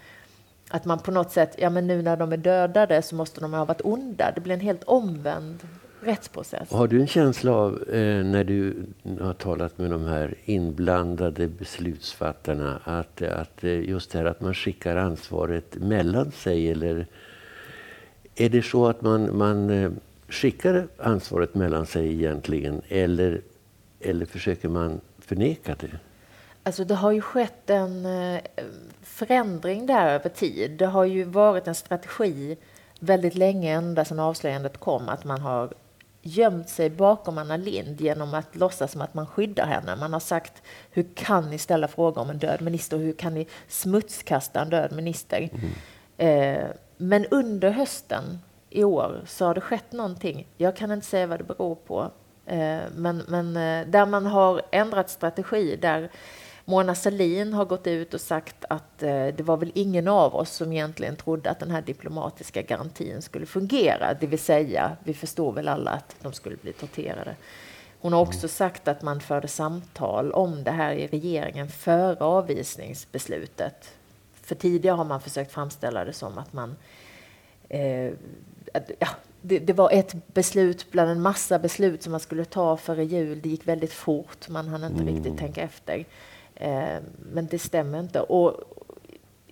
Att 0.70 0.84
man 0.84 0.98
på 0.98 1.10
något 1.10 1.32
sätt, 1.32 1.54
ja 1.58 1.70
men 1.70 1.86
nu 1.86 2.02
när 2.02 2.16
de 2.16 2.32
är 2.32 2.36
dödade 2.36 3.02
så 3.02 3.14
måste 3.14 3.40
de 3.40 3.54
ha 3.54 3.64
varit 3.64 3.80
onda. 3.84 4.32
Det 4.34 4.40
blir 4.40 4.54
en 4.54 4.60
helt 4.60 4.84
omvänd 4.84 5.68
rättsprocess. 6.02 6.70
Har 6.70 6.88
du 6.88 7.00
en 7.00 7.06
känsla 7.06 7.52
av, 7.52 7.82
eh, 7.88 8.24
när 8.24 8.44
du 8.44 8.86
har 9.20 9.34
talat 9.34 9.78
med 9.78 9.90
de 9.90 10.04
här 10.04 10.34
inblandade 10.44 11.48
beslutsfattarna, 11.48 12.80
att, 12.84 13.22
att 13.22 13.64
eh, 13.64 13.80
just 13.80 14.12
det 14.12 14.18
här 14.18 14.24
att 14.24 14.40
man 14.40 14.54
skickar 14.54 14.96
ansvaret 14.96 15.74
mellan 15.74 16.32
sig 16.32 16.70
eller 16.70 17.06
är 18.34 18.48
det 18.48 18.62
så 18.62 18.86
att 18.86 19.02
man, 19.02 19.38
man 19.38 19.70
eh, 19.70 19.90
skickar 20.28 20.88
ansvaret 20.98 21.54
mellan 21.54 21.86
sig 21.86 22.14
egentligen 22.14 22.82
eller, 22.88 23.40
eller 24.00 24.26
försöker 24.26 24.68
man 24.68 25.00
förneka 25.18 25.76
det? 25.80 25.98
Alltså 26.62 26.84
det 26.84 26.94
har 26.94 27.12
ju 27.12 27.20
skett 27.20 27.70
en 27.70 28.06
eh, 28.06 28.40
förändring 29.02 29.86
där 29.86 30.08
över 30.08 30.28
tid. 30.28 30.70
Det 30.70 30.86
har 30.86 31.04
ju 31.04 31.24
varit 31.24 31.68
en 31.68 31.74
strategi 31.74 32.56
väldigt 33.00 33.34
länge, 33.34 33.72
ända 33.72 34.04
sedan 34.04 34.20
avslöjandet 34.20 34.78
kom, 34.78 35.08
att 35.08 35.24
man 35.24 35.40
har 35.40 35.72
gömt 36.22 36.68
sig 36.68 36.90
bakom 36.90 37.38
Anna 37.38 37.56
Lind 37.56 38.00
genom 38.00 38.34
att 38.34 38.56
låtsas 38.56 38.92
som 38.92 39.00
att 39.00 39.14
man 39.14 39.26
skyddar 39.26 39.66
henne. 39.66 39.96
Man 39.96 40.12
har 40.12 40.20
sagt, 40.20 40.62
hur 40.90 41.06
kan 41.14 41.50
ni 41.50 41.58
ställa 41.58 41.88
frågor 41.88 42.20
om 42.22 42.30
en 42.30 42.38
död 42.38 42.62
minister? 42.62 42.96
Hur 42.98 43.12
kan 43.12 43.34
ni 43.34 43.46
smutskasta 43.68 44.60
en 44.60 44.70
död 44.70 44.92
minister? 44.92 45.48
Mm. 45.52 46.60
Eh, 46.60 46.66
men 46.96 47.26
under 47.26 47.70
hösten 47.70 48.38
i 48.70 48.84
år 48.84 49.20
så 49.26 49.44
har 49.44 49.54
det 49.54 49.60
skett 49.60 49.92
någonting. 49.92 50.46
Jag 50.56 50.76
kan 50.76 50.92
inte 50.92 51.06
säga 51.06 51.26
vad 51.26 51.40
det 51.40 51.44
beror 51.44 51.74
på. 51.74 52.10
Eh, 52.46 52.80
men, 52.94 53.22
men 53.28 53.56
eh, 53.56 53.86
där 53.86 54.06
man 54.06 54.26
har 54.26 54.62
ändrat 54.70 55.10
strategi, 55.10 55.76
där 55.76 56.10
Mona 56.70 56.94
Sahlin 56.94 57.52
har 57.52 57.64
gått 57.64 57.86
ut 57.86 58.14
och 58.14 58.20
sagt 58.20 58.64
att 58.68 59.02
eh, 59.02 59.26
det 59.26 59.42
var 59.42 59.56
väl 59.56 59.72
ingen 59.74 60.08
av 60.08 60.34
oss 60.34 60.50
som 60.50 60.72
egentligen 60.72 61.16
trodde 61.16 61.50
att 61.50 61.58
den 61.58 61.70
här 61.70 61.82
diplomatiska 61.82 62.62
garantin 62.62 63.22
skulle 63.22 63.46
fungera. 63.46 64.14
Det 64.20 64.26
vill 64.26 64.38
säga, 64.38 64.96
vi 65.04 65.14
förstår 65.14 65.52
väl 65.52 65.68
alla 65.68 65.90
att 65.90 66.16
de 66.22 66.32
skulle 66.32 66.56
bli 66.56 66.72
torterade. 66.72 67.36
Hon 68.00 68.12
har 68.12 68.20
också 68.20 68.48
sagt 68.48 68.88
att 68.88 69.02
man 69.02 69.20
förde 69.20 69.48
samtal 69.48 70.32
om 70.32 70.64
det 70.64 70.70
här 70.70 70.92
i 70.92 71.06
regeringen 71.06 71.68
före 71.68 72.24
avvisningsbeslutet. 72.24 73.90
För 74.42 74.54
tidigare 74.54 74.96
har 74.96 75.04
man 75.04 75.20
försökt 75.20 75.52
framställa 75.52 76.04
det 76.04 76.12
som 76.12 76.38
att 76.38 76.52
man 76.52 76.76
eh, 77.68 78.12
ja, 78.98 79.08
det, 79.42 79.58
det, 79.58 79.72
var 79.72 79.90
ett 79.90 80.34
beslut 80.34 80.90
bland 80.90 81.10
en 81.10 81.22
massa 81.22 81.58
beslut 81.58 82.02
som 82.02 82.10
man 82.10 82.20
skulle 82.20 82.44
ta 82.44 82.76
före 82.76 83.04
jul. 83.04 83.40
Det 83.40 83.48
gick 83.48 83.68
väldigt 83.68 83.92
fort, 83.92 84.48
man 84.48 84.68
hann 84.68 84.84
inte 84.84 85.02
mm. 85.02 85.14
riktigt 85.14 85.38
tänka 85.38 85.62
efter. 85.62 86.04
Eh, 86.60 86.98
men 87.32 87.46
det 87.46 87.58
stämmer 87.58 88.00
inte. 88.00 88.20
Och 88.20 88.60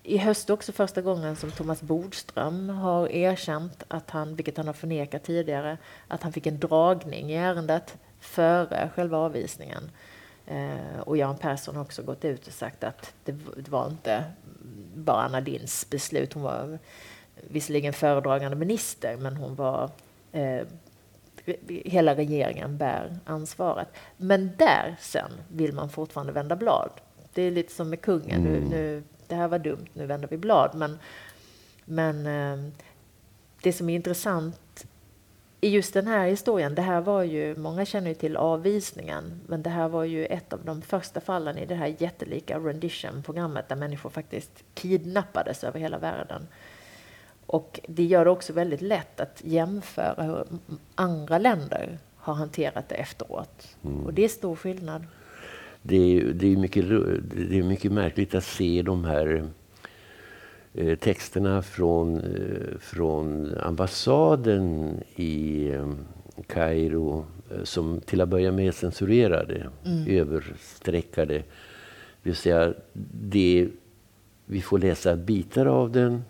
i 0.03 0.19
höst 0.19 0.51
också 0.51 0.73
första 0.73 1.03
gången 1.03 1.37
som 1.37 1.51
Thomas 1.51 1.83
Bodström 1.83 2.69
har 2.69 3.09
erkänt 3.09 3.83
att 3.89 4.11
han, 4.11 4.35
vilket 4.35 4.57
han 4.57 4.67
har 4.67 4.75
förnekat 4.75 5.25
tidigare, 5.25 5.79
att 6.09 6.23
han 6.23 6.33
fick 6.33 6.47
en 6.47 6.59
dragning 6.59 7.31
i 7.31 7.37
ärendet 7.37 7.97
före 8.21 8.91
själva 8.95 9.19
avvisningen. 9.19 9.91
Eh, 10.47 11.01
och 11.01 11.17
Jan 11.17 11.39
Persson 11.39 11.77
har 11.77 11.83
också 11.83 12.03
gått 12.03 12.25
ut 12.25 12.47
och 12.47 12.53
sagt 12.53 12.85
att 12.85 13.15
det, 13.25 13.33
det 13.57 13.71
var 13.71 13.87
inte 13.87 14.25
bara 14.95 15.23
Anna 15.23 15.41
Lindhs 15.41 15.91
beslut. 15.91 16.33
Hon 16.33 16.43
var 16.43 16.79
visserligen 17.49 17.93
föredragande 17.93 18.57
minister, 18.57 19.17
men 19.17 19.37
hon 19.37 19.55
var 19.55 19.91
eh, 20.33 20.63
hela 21.85 22.15
regeringen 22.15 22.79
bär 22.79 23.19
ansvaret. 23.25 23.89
Men 24.17 24.51
där 24.57 24.97
sen 25.01 25.31
vill 25.49 25.73
man 25.73 25.89
fortfarande 25.89 26.33
vända 26.33 26.57
blad. 26.57 26.91
Det 27.35 27.43
är 27.43 27.51
lite 27.51 27.73
som 27.73 27.91
med 27.91 28.01
kungen. 28.01 28.47
Mm. 28.47 28.53
Nu, 28.53 28.61
nu, 28.71 29.03
det 29.27 29.35
här 29.35 29.49
var 29.49 29.59
dumt, 29.59 29.87
nu 29.93 30.07
vänder 30.07 30.29
vi 30.29 30.37
blad. 30.37 30.71
Men, 30.75 30.99
men 31.85 32.27
eh, 32.27 32.73
det 33.63 33.73
som 33.73 33.89
är 33.89 33.95
intressant 33.95 34.87
i 35.61 35.69
just 35.69 35.95
den 35.95 36.07
här 36.07 36.27
historien, 36.27 36.75
det 36.75 36.83
här 36.83 37.01
var 37.01 37.23
ju, 37.23 37.57
många 37.57 37.85
känner 37.85 38.09
ju 38.09 38.15
till 38.15 38.37
avvisningen, 38.37 39.41
men 39.47 39.63
det 39.63 39.71
här 39.71 39.89
var 39.89 40.05
ju 40.05 40.27
ett 40.27 40.53
av 40.53 40.65
de 40.65 40.83
första 40.83 41.21
fallen 41.21 41.59
i 41.59 41.67
det 41.67 41.75
här 41.75 41.95
jättelika 41.99 42.59
rendition-programmet 42.59 43.69
där 43.69 43.77
människor 43.77 44.11
faktiskt 44.11 44.65
kidnappades 44.75 45.65
över 45.65 45.81
hela 45.81 45.99
världen. 45.99 46.47
Och 47.49 47.81
det 47.89 48.05
gör 48.05 48.25
det 48.25 48.31
också 48.31 48.53
väldigt 48.53 48.83
lätt 48.83 49.21
att 49.21 49.43
jämföra 49.45 50.23
hur 50.23 50.45
andra 50.95 51.39
länder 51.39 51.99
har 52.17 52.35
hanterat 52.35 52.89
det 52.89 52.95
efteråt. 52.95 53.77
Mm. 53.85 54.07
Och 54.07 54.15
det 54.15 54.25
är 54.25 54.29
stor 54.29 54.57
skillnad. 54.57 55.05
Det 55.83 55.97
är, 55.97 56.25
det, 56.25 56.53
är 56.53 56.57
mycket, 56.57 56.89
det 57.49 57.59
är 57.59 57.63
mycket 57.63 57.93
märkligt 57.93 58.35
att 58.35 58.45
se 58.45 58.83
de 58.83 59.05
här 59.05 59.45
eh, 60.75 60.99
texterna 60.99 61.63
från, 61.63 62.21
eh, 62.21 62.79
från 62.81 63.55
ambassaden 63.59 64.95
i 65.17 65.69
eh, 65.69 65.93
Kairo 66.47 67.27
som 67.63 68.01
till 68.01 68.21
att 68.21 68.29
börja 68.29 68.53
med 68.53 68.75
censurerade, 68.75 69.71
mm. 69.85 70.07
överstreckade. 70.09 71.35
Det 71.35 71.45
vill 72.23 72.37
säga, 72.37 72.75
det, 73.23 73.69
vi 74.47 74.61
får 74.61 74.79
läsa 74.79 75.17
bitar 75.17 75.67
av 75.67 75.93
den 75.93 76.23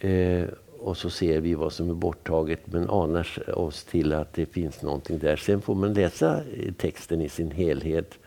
Eh, 0.00 0.48
och 0.78 0.96
så 0.96 1.10
ser 1.10 1.40
vi 1.40 1.54
vad 1.54 1.72
som 1.72 1.90
är 1.90 1.94
borttaget 1.94 2.60
men 2.64 2.90
anar 2.90 3.58
oss 3.58 3.84
till 3.84 4.12
att 4.12 4.32
det 4.32 4.46
finns 4.46 4.82
någonting 4.82 5.18
där. 5.18 5.36
Sen 5.36 5.62
får 5.62 5.74
man 5.74 5.94
läsa 5.94 6.42
texten 6.76 7.20
i 7.20 7.28
sin 7.28 7.50
helhet. 7.50 8.18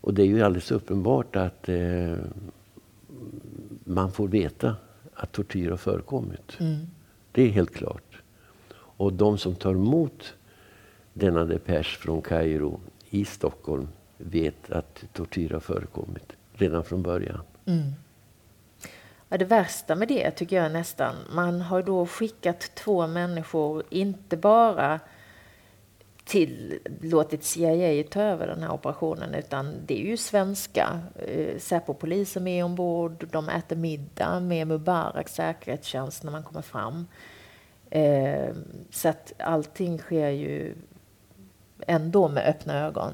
Och 0.00 0.14
det 0.14 0.22
är 0.22 0.26
ju 0.26 0.42
alldeles 0.42 0.70
uppenbart 0.70 1.36
att 1.36 1.68
eh, 1.68 2.14
man 3.84 4.12
får 4.12 4.28
veta 4.28 4.76
att 5.14 5.32
tortyr 5.32 5.70
har 5.70 5.76
förekommit. 5.76 6.56
Mm. 6.60 6.76
Det 7.32 7.42
är 7.42 7.48
helt 7.48 7.74
klart. 7.74 8.22
Och 8.72 9.12
de 9.12 9.38
som 9.38 9.54
tar 9.54 9.70
emot 9.70 10.34
denna 11.12 11.44
depesch 11.44 11.98
från 11.98 12.22
Kairo 12.22 12.80
i 13.10 13.24
Stockholm 13.24 13.88
vet 14.18 14.70
att 14.70 15.04
tortyr 15.12 15.50
har 15.50 15.60
förekommit 15.60 16.32
redan 16.52 16.84
från 16.84 17.02
början. 17.02 17.40
Mm. 17.66 17.92
Ja, 19.28 19.38
det 19.38 19.44
värsta 19.44 19.94
med 19.94 20.08
det 20.08 20.30
tycker 20.30 20.56
jag 20.62 20.72
nästan, 20.72 21.14
man 21.30 21.60
har 21.60 21.82
då 21.82 22.06
skickat 22.06 22.60
två 22.74 23.06
människor, 23.06 23.82
inte 23.90 24.36
bara 24.36 25.00
till, 26.24 26.78
låtit 27.00 27.44
CIA 27.44 28.04
ta 28.10 28.22
över 28.22 28.46
den 28.46 28.62
här 28.62 28.72
operationen, 28.72 29.34
utan 29.34 29.74
det 29.86 30.00
är 30.02 30.06
ju 30.06 30.16
svenska. 30.16 31.00
Eh, 31.14 31.58
Säpo-poliser 31.58 32.48
är 32.48 32.64
ombord, 32.64 33.28
de 33.32 33.48
äter 33.48 33.76
middag 33.76 34.40
med 34.40 34.66
Mubaraks 34.66 35.34
säkerhetstjänst 35.34 36.22
när 36.24 36.32
man 36.32 36.42
kommer 36.42 36.62
fram. 36.62 37.06
Eh, 37.90 38.54
så 38.90 39.08
att 39.08 39.32
allting 39.38 39.98
sker 39.98 40.28
ju 40.28 40.74
ändå 41.86 42.28
med 42.28 42.48
öppna 42.48 42.86
ögon. 42.86 43.12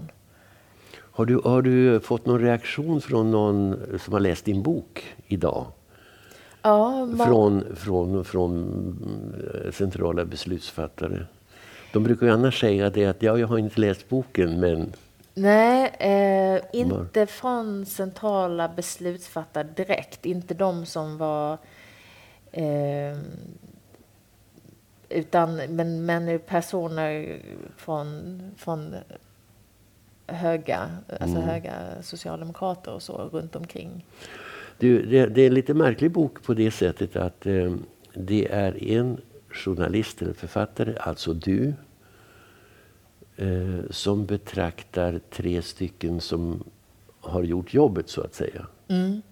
Har 0.95 1.27
du, 1.27 1.41
har 1.45 1.63
du 1.63 2.01
fått 2.01 2.27
någon 2.27 2.41
reaktion 2.41 3.01
från 3.01 3.31
någon 3.31 3.77
som 3.99 4.13
har 4.13 4.21
läst 4.21 4.45
din 4.45 4.63
bok 4.63 5.15
idag? 5.27 5.67
Ja, 6.63 7.07
man... 7.07 7.27
från, 7.27 7.77
från, 7.77 8.25
från 8.25 9.65
eh, 9.65 9.73
centrala 9.73 10.25
beslutsfattare? 10.25 11.27
De 11.93 12.03
brukar 12.03 12.27
ju 12.27 12.33
annars 12.33 12.61
säga 12.61 12.91
det 12.91 13.07
att 13.07 13.23
ja, 13.23 13.39
jag 13.39 13.47
har 13.47 13.59
inte 13.59 13.81
läst 13.81 14.09
boken 14.09 14.61
men... 14.61 14.93
Nej, 15.35 15.93
eh, 15.99 16.81
inte 16.81 17.27
från 17.27 17.87
centrala 17.87 18.69
beslutsfattare 18.69 19.69
direkt. 19.77 20.27
Inte 20.27 20.55
de 20.55 20.87
som 20.87 21.19
var... 21.19 21.59
Eh, 22.53 23.19
utan, 25.09 25.57
men, 25.57 26.07
men 26.07 26.39
personer 26.39 27.39
från, 27.77 28.41
från 28.57 28.95
höga, 30.27 30.91
alltså 31.21 31.37
mm. 31.37 31.49
höga 31.49 31.73
socialdemokrater 32.03 32.93
och 32.93 33.03
så 33.03 33.29
runt 33.33 33.57
omkring. 33.57 34.05
Du, 34.83 35.07
det, 35.07 35.27
det, 35.27 35.43
är 35.43 35.47
en 35.47 35.55
lite 35.55 35.75
märklig 35.75 36.11
bok 36.11 36.43
på 36.43 36.55
det 36.55 36.71
sättet 36.71 37.17
att 37.17 37.47
eh, 37.47 37.75
det 38.15 38.53
är 38.53 38.85
en 38.85 39.21
journalist 39.51 40.23
eller 40.23 40.33
författare, 40.33 40.97
alltså 40.97 41.35
du, 41.35 41.75
eh, 43.37 43.81
som 43.91 44.27
betraktar 44.27 45.21
tre 45.31 45.63
stycken 45.63 46.21
som 46.21 46.65
har 47.21 47.43
gjort 47.43 47.75
jobbet 47.75 48.09
så 48.09 48.21
att 48.21 48.35
säga. 48.35 48.67
Mm. 48.89 49.23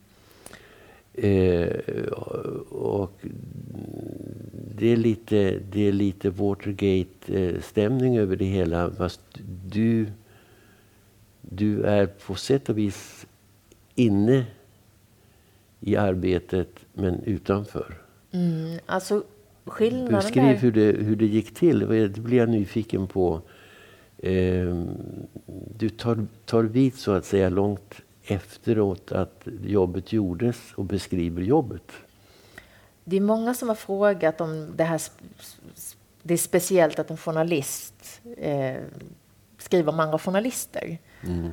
Eh, 1.15 1.77
och 2.71 3.21
det 4.77 4.93
är 4.93 4.97
lite, 4.97 5.59
det 5.71 5.89
är 5.89 5.93
lite 5.93 6.31
Watergate-stämning 6.31 8.19
över 8.19 8.37
det 8.37 8.45
hela. 8.45 8.91
Fast 8.91 9.21
du, 9.67 10.07
du 11.41 11.83
är 11.83 12.07
på 12.07 12.35
sätt 12.35 12.69
och 12.69 12.79
vis 12.79 13.27
inne 13.95 14.45
i 15.81 15.97
arbetet 15.97 16.71
men 16.93 17.23
utanför. 17.25 17.99
Mm, 18.33 18.79
alltså 18.87 19.23
skillnaden 19.65 20.15
Beskriv 20.15 20.45
där... 20.45 20.55
hur, 20.55 20.73
det, 20.73 21.05
hur 21.05 21.17
det 21.17 21.27
gick 21.27 21.55
till. 21.55 21.79
Det 21.79 22.09
blir 22.09 22.39
jag 22.39 22.49
nyfiken 22.49 23.07
på. 23.07 23.41
Eh, 24.19 24.85
du 25.77 25.89
tar, 25.89 26.27
tar 26.45 26.63
vid 26.63 26.95
så 26.95 27.13
att 27.13 27.25
säga 27.25 27.49
långt 27.49 27.95
efteråt 28.25 29.13
att 29.13 29.49
jobbet 29.63 30.13
gjordes 30.13 30.57
och 30.75 30.85
beskriver 30.85 31.43
jobbet. 31.43 31.93
Det 33.05 33.17
är 33.17 33.21
många 33.21 33.55
som 33.55 33.69
har 33.69 33.75
frågat 33.75 34.41
om 34.41 34.69
det 34.77 34.85
här. 34.85 35.03
Det 36.23 36.35
är 36.35 36.39
speciellt 36.39 36.99
att 36.99 37.11
en 37.11 37.17
journalist 37.17 38.21
eh, 38.37 38.77
skriver 39.59 39.93
om 39.93 40.01
andra 40.01 40.19
journalister. 40.19 40.99
Mm. 41.23 41.51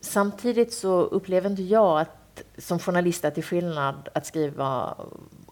Samtidigt 0.00 0.72
så 0.72 1.00
upplever 1.00 1.50
inte 1.50 1.62
jag 1.62 2.00
att 2.00 2.21
som 2.58 2.78
journalist 2.78 3.24
att 3.24 3.34
det 3.34 3.40
är 3.40 3.42
skillnad 3.42 4.08
att 4.12 4.26
skriva 4.26 4.96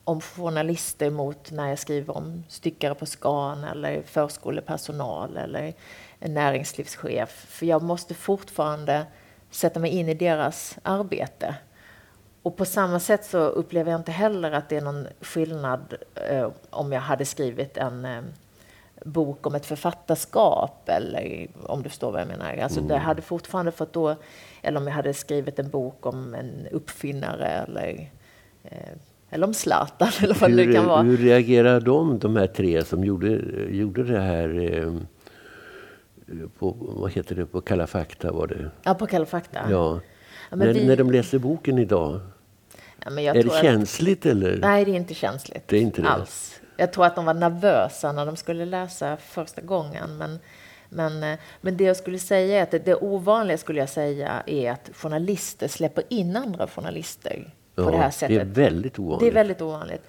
om 0.04 0.20
journalister 0.20 1.10
mot 1.10 1.50
när 1.50 1.68
jag 1.68 1.78
skriver 1.78 2.16
om 2.16 2.44
styckare 2.48 2.94
på 2.94 3.06
Scan 3.06 3.64
eller 3.64 4.02
förskolepersonal 4.02 5.36
eller 5.36 5.74
en 6.18 6.34
näringslivschef. 6.34 7.46
För 7.48 7.66
jag 7.66 7.82
måste 7.82 8.14
fortfarande 8.14 9.06
sätta 9.50 9.80
mig 9.80 9.90
in 9.90 10.08
i 10.08 10.14
deras 10.14 10.78
arbete. 10.82 11.54
Och 12.42 12.56
på 12.56 12.64
samma 12.64 13.00
sätt 13.00 13.24
så 13.24 13.38
upplever 13.38 13.90
jag 13.90 14.00
inte 14.00 14.12
heller 14.12 14.52
att 14.52 14.68
det 14.68 14.76
är 14.76 14.80
någon 14.80 15.06
skillnad 15.20 15.94
eh, 16.14 16.50
om 16.70 16.92
jag 16.92 17.00
hade 17.00 17.24
skrivit 17.24 17.76
en 17.76 18.04
eh, 18.04 18.22
bok 19.04 19.46
om 19.46 19.54
ett 19.54 19.66
författarskap 19.66 20.88
eller 20.88 21.48
om 21.62 21.82
du 21.82 21.88
förstår 21.88 22.12
vad 22.12 22.20
jag 22.20 22.28
menar. 22.28 22.56
Alltså 22.56 22.78
mm. 22.78 22.88
det 22.88 22.98
hade 22.98 23.22
fortfarande 23.22 23.72
fått 23.72 23.92
då, 23.92 24.16
eller 24.62 24.80
om 24.80 24.86
jag 24.86 24.94
hade 24.94 25.14
skrivit 25.14 25.58
en 25.58 25.70
bok 25.70 26.06
om 26.06 26.34
en 26.34 26.66
uppfinnare 26.72 27.46
eller 27.46 28.10
eh, 28.64 28.92
eller 29.30 29.46
om 29.46 29.54
Zlatan 29.54 30.08
eller 30.22 30.34
vad 30.34 30.50
hur, 30.50 30.66
det 30.66 30.72
kan 30.72 30.86
vara. 30.86 31.02
Hur 31.02 31.16
reagerar 31.16 31.80
de, 31.80 32.18
de 32.18 32.36
här 32.36 32.46
tre 32.46 32.84
som 32.84 33.04
gjorde, 33.04 33.40
gjorde 33.70 34.04
det 34.04 34.20
här 34.20 34.74
eh, 34.74 34.92
på, 36.58 36.76
vad 36.78 37.12
heter 37.12 37.34
det, 37.34 37.46
på 37.46 37.60
Kalla 37.60 37.86
fakta 37.86 38.32
var 38.32 38.46
det? 38.46 38.70
Ja, 38.82 38.94
på 38.94 39.06
Kalla 39.06 39.26
fakta. 39.26 39.58
Ja. 39.70 40.00
ja 40.50 40.56
när, 40.56 40.74
vi... 40.74 40.86
när 40.86 40.96
de 40.96 41.10
läser 41.10 41.38
boken 41.38 41.78
idag, 41.78 42.20
ja, 43.04 43.20
är 43.20 43.42
det 43.42 43.62
känsligt 43.62 44.26
att... 44.26 44.32
eller? 44.32 44.56
Nej, 44.56 44.84
det 44.84 44.90
är 44.90 44.96
inte 44.96 45.14
känsligt. 45.14 45.68
Det 45.68 45.76
är 45.76 45.80
inte 45.80 46.02
det. 46.02 46.08
Alls. 46.08 46.59
Jag 46.80 46.92
tror 46.92 47.06
att 47.06 47.16
de 47.16 47.24
var 47.24 47.34
nervösa 47.34 48.12
när 48.12 48.26
de 48.26 48.36
skulle 48.36 48.64
läsa 48.64 49.16
första 49.16 49.60
gången. 49.60 50.16
Men, 50.18 50.38
men, 50.88 51.22
eh, 51.22 51.38
men 51.60 51.76
det 51.76 51.84
jag 51.84 51.96
skulle 51.96 52.18
säga 52.18 52.58
är 52.58 52.62
att 52.62 52.70
det, 52.70 52.78
det 52.78 52.94
ovanliga 52.94 53.58
skulle 53.58 53.80
jag 53.80 53.88
säga 53.88 54.42
är 54.46 54.70
att 54.70 54.90
journalister 54.94 55.68
släpper 55.68 56.04
in 56.08 56.36
andra 56.36 56.66
journalister 56.66 57.54
på 57.74 57.82
ja, 57.82 57.90
det 57.90 57.96
här 57.96 58.10
sättet. 58.10 58.54
Det 58.54 58.62
är 58.62 58.66
väldigt 58.66 58.98
ovanligt. 58.98 59.20
Det 59.20 59.26
är 59.28 59.34
väldigt 59.34 59.60
ovanligt. 59.60 60.02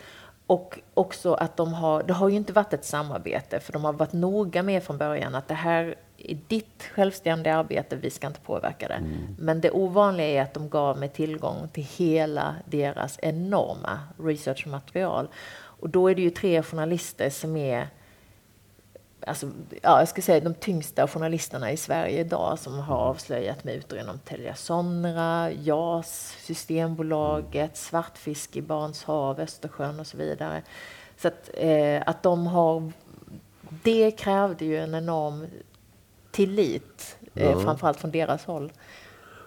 Och 0.47 0.79
också 0.93 1.33
att 1.33 1.57
de 1.57 1.73
har, 1.73 2.03
det 2.03 2.13
har 2.13 2.29
ju 2.29 2.35
inte 2.35 2.53
varit 2.53 2.73
ett 2.73 2.85
samarbete, 2.85 3.59
för 3.59 3.73
de 3.73 3.85
har 3.85 3.93
varit 3.93 4.13
noga 4.13 4.63
med 4.63 4.83
från 4.83 4.97
början 4.97 5.35
att 5.35 5.47
det 5.47 5.53
här 5.53 5.95
är 6.17 6.37
ditt 6.47 6.83
självständiga 6.93 7.55
arbete, 7.55 7.95
vi 7.95 8.09
ska 8.09 8.27
inte 8.27 8.39
påverka 8.39 8.87
det. 8.87 8.93
Mm. 8.93 9.35
Men 9.39 9.61
det 9.61 9.71
ovanliga 9.71 10.27
är 10.27 10.41
att 10.41 10.53
de 10.53 10.69
gav 10.69 10.97
mig 10.99 11.09
tillgång 11.09 11.69
till 11.73 11.87
hela 11.97 12.55
deras 12.65 13.19
enorma 13.21 13.99
researchmaterial. 14.17 15.27
Och 15.81 15.89
då 15.89 16.07
är 16.07 16.15
det 16.15 16.21
ju 16.21 16.29
tre 16.29 16.63
journalister 16.63 17.29
som 17.29 17.57
är 17.57 17.87
alltså, 19.27 19.51
ja, 19.81 19.99
jag 19.99 20.07
ska 20.07 20.21
säga 20.21 20.39
de 20.39 20.53
tyngsta 20.53 21.07
journalisterna 21.07 21.71
i 21.71 21.77
Sverige 21.77 22.19
idag 22.19 22.59
som 22.59 22.79
har 22.79 22.97
avslöjat 22.97 23.63
mutor 23.63 23.99
inom 23.99 24.19
Telia 24.19 24.55
Sonera, 24.55 25.51
JAS, 25.51 26.37
Systembolaget, 26.41 27.77
Svartfiske 27.77 28.59
i 28.59 28.61
Barents 28.61 29.03
hav, 29.03 29.39
Östersjön 29.39 29.99
och 29.99 30.07
så 30.07 30.17
vidare. 30.17 30.61
Så 31.17 31.27
att, 31.27 31.49
eh, 31.53 32.01
att 32.05 32.23
de 32.23 32.47
har... 32.47 32.91
Det 33.83 34.11
krävde 34.11 34.65
ju 34.65 34.77
en 34.77 34.95
enorm 34.95 35.45
tillit, 36.31 37.17
eh, 37.35 37.51
ja. 37.51 37.59
framförallt 37.59 37.99
från 37.99 38.11
deras 38.11 38.45
håll. 38.45 38.71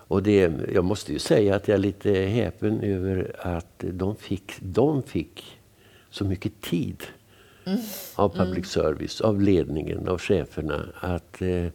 Och 0.09 0.23
det, 0.23 0.53
jag 0.73 0.85
måste 0.85 1.13
ju 1.13 1.19
säga 1.19 1.57
att 1.57 1.69
jag 1.69 1.75
är 1.75 1.79
lite 1.79 2.13
häpen 2.13 2.81
över 2.81 3.37
att 3.39 3.75
de 3.79 4.17
fick, 4.17 4.53
de 4.61 5.03
fick 5.03 5.59
så 6.15 6.25
mycket 6.25 6.61
tid 6.61 7.03
mm. 7.65 7.81
av 8.15 8.29
public 8.29 8.67
service, 8.67 9.21
av 9.21 9.41
ledningen, 9.41 10.09
av 10.09 10.19
cheferna. 10.19 10.87
Att 11.01 11.43
eh, 11.43 11.67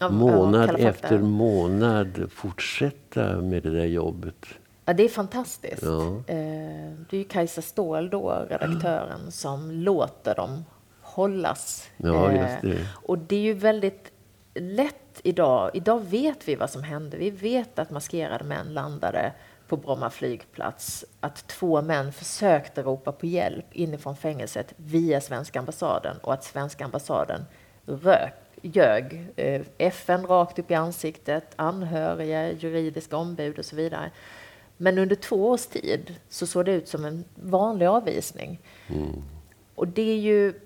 av, 0.00 0.12
månad 0.12 0.70
av 0.70 0.76
efter 0.76 1.18
månad 1.18 2.30
fortsätta 2.30 3.40
med 3.40 3.62
det 3.62 3.70
där 3.70 3.84
jobbet. 3.84 4.46
Ja, 4.84 4.92
det 4.92 5.04
är 5.04 5.08
fantastiskt. 5.08 5.82
Ja. 5.82 6.06
Eh, 6.26 6.92
det 7.10 7.16
är 7.16 7.18
ju 7.18 7.24
Kajsa 7.24 7.62
Ståhl 7.62 8.10
då, 8.10 8.46
redaktören, 8.50 9.32
som 9.32 9.70
låter 9.70 10.34
dem 10.34 10.64
hållas. 11.00 11.88
Ja, 11.96 12.32
just 12.32 12.64
eh, 12.64 12.70
det. 12.70 12.86
Och 12.92 13.18
det 13.18 13.36
är 13.36 13.40
ju 13.40 13.54
väldigt 13.54 14.12
lätt 14.54 15.20
idag. 15.22 15.70
Idag 15.74 16.00
vet 16.00 16.48
vi 16.48 16.54
vad 16.54 16.70
som 16.70 16.82
hände. 16.82 17.16
Vi 17.16 17.30
vet 17.30 17.78
att 17.78 17.90
maskerade 17.90 18.44
män 18.44 18.74
landade 18.74 19.32
på 19.70 19.76
Bromma 19.76 20.10
flygplats 20.10 21.04
att 21.20 21.46
två 21.48 21.82
män 21.82 22.12
försökte 22.12 22.82
ropa 22.82 23.12
på 23.12 23.26
hjälp 23.26 23.64
inifrån 23.72 24.16
fängelset 24.16 24.74
via 24.76 25.20
svenska 25.20 25.58
ambassaden 25.58 26.16
och 26.22 26.34
att 26.34 26.44
svenska 26.44 26.84
ambassaden 26.84 27.44
rök, 27.86 28.34
ljög 28.62 29.26
eh, 29.36 29.62
FN 29.78 30.26
rakt 30.26 30.58
upp 30.58 30.70
i 30.70 30.74
ansiktet, 30.74 31.44
anhöriga, 31.56 32.52
juridiska 32.52 33.16
ombud 33.16 33.58
och 33.58 33.64
så 33.64 33.76
vidare. 33.76 34.10
Men 34.76 34.98
under 34.98 35.16
två 35.16 35.50
års 35.50 35.66
tid 35.66 36.14
så 36.28 36.46
såg 36.46 36.64
det 36.64 36.72
ut 36.72 36.88
som 36.88 37.04
en 37.04 37.24
vanlig 37.34 37.86
avvisning. 37.86 38.60
Mm. 38.88 39.22
Och 39.74 39.88
det 39.88 40.10
är 40.10 40.18
ju 40.18 40.60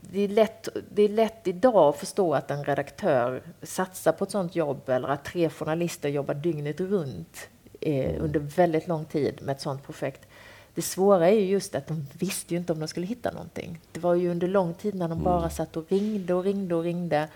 det 0.00 0.20
är, 0.20 0.28
lätt, 0.28 0.68
det 0.90 1.02
är 1.02 1.08
lätt 1.08 1.46
idag 1.46 1.88
att 1.88 1.96
förstå 1.96 2.34
att 2.34 2.50
en 2.50 2.64
redaktör 2.64 3.42
satsar 3.62 4.12
på 4.12 4.24
ett 4.24 4.30
sånt 4.30 4.56
jobb 4.56 4.88
eller 4.88 5.08
att 5.08 5.24
tre 5.24 5.50
journalister 5.50 6.08
jobbar 6.08 6.34
dygnet 6.34 6.80
runt 6.80 7.48
eh, 7.80 8.24
under 8.24 8.40
väldigt 8.40 8.88
lång 8.88 9.04
tid 9.04 9.42
med 9.42 9.52
ett 9.52 9.60
sådant 9.60 9.82
projekt. 9.82 10.26
Det 10.74 10.82
svåra 10.82 11.28
är 11.28 11.34
ju 11.34 11.46
just 11.46 11.74
att 11.74 11.86
de 11.86 12.06
visste 12.18 12.54
ju 12.54 12.60
inte 12.60 12.72
om 12.72 12.80
de 12.80 12.88
skulle 12.88 13.06
hitta 13.06 13.30
någonting. 13.30 13.80
Det 13.92 14.00
var 14.00 14.14
ju 14.14 14.30
under 14.30 14.48
lång 14.48 14.74
tid 14.74 14.94
när 14.94 15.08
de 15.08 15.12
mm. 15.12 15.24
bara 15.24 15.50
satt 15.50 15.76
och 15.76 15.86
ringde 15.88 16.34
och 16.34 16.44
ringde 16.44 16.74
och 16.74 16.82
ringde 16.82 17.28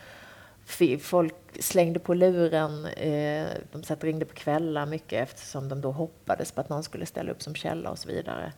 folk 1.01 1.35
slängde 1.61 1.99
på 1.99 2.15
luren. 2.15 2.87
Eh, 2.87 3.47
de 3.73 3.83
satt 3.83 3.99
och 3.99 4.05
ringde 4.05 4.25
på 4.25 4.35
kvällar 4.35 4.87
mycket 4.87 5.23
eftersom 5.23 5.69
de 5.69 5.81
då 5.81 5.93
hoppades 5.93 6.53
på 6.53 6.61
att 6.61 6.69
någon 6.69 6.83
skulle 6.83 7.07
ställa 7.07 7.33
upp 7.33 7.43
som 7.43 7.55
källa 7.55 7.91
och 7.91 7.99
så 7.99 8.09
vidare. 8.09 8.53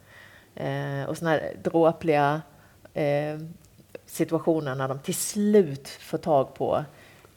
Eh, 0.55 1.09
och 1.09 1.19
sådana 1.19 1.37
här 1.37 1.57
dråpliga 1.63 2.43
eh, 2.95 3.39
situationer 4.07 4.75
när 4.75 4.89
de 4.89 4.99
till 4.99 5.15
slut 5.15 5.89
får 5.89 6.19
tag 6.19 6.55
på 6.55 6.85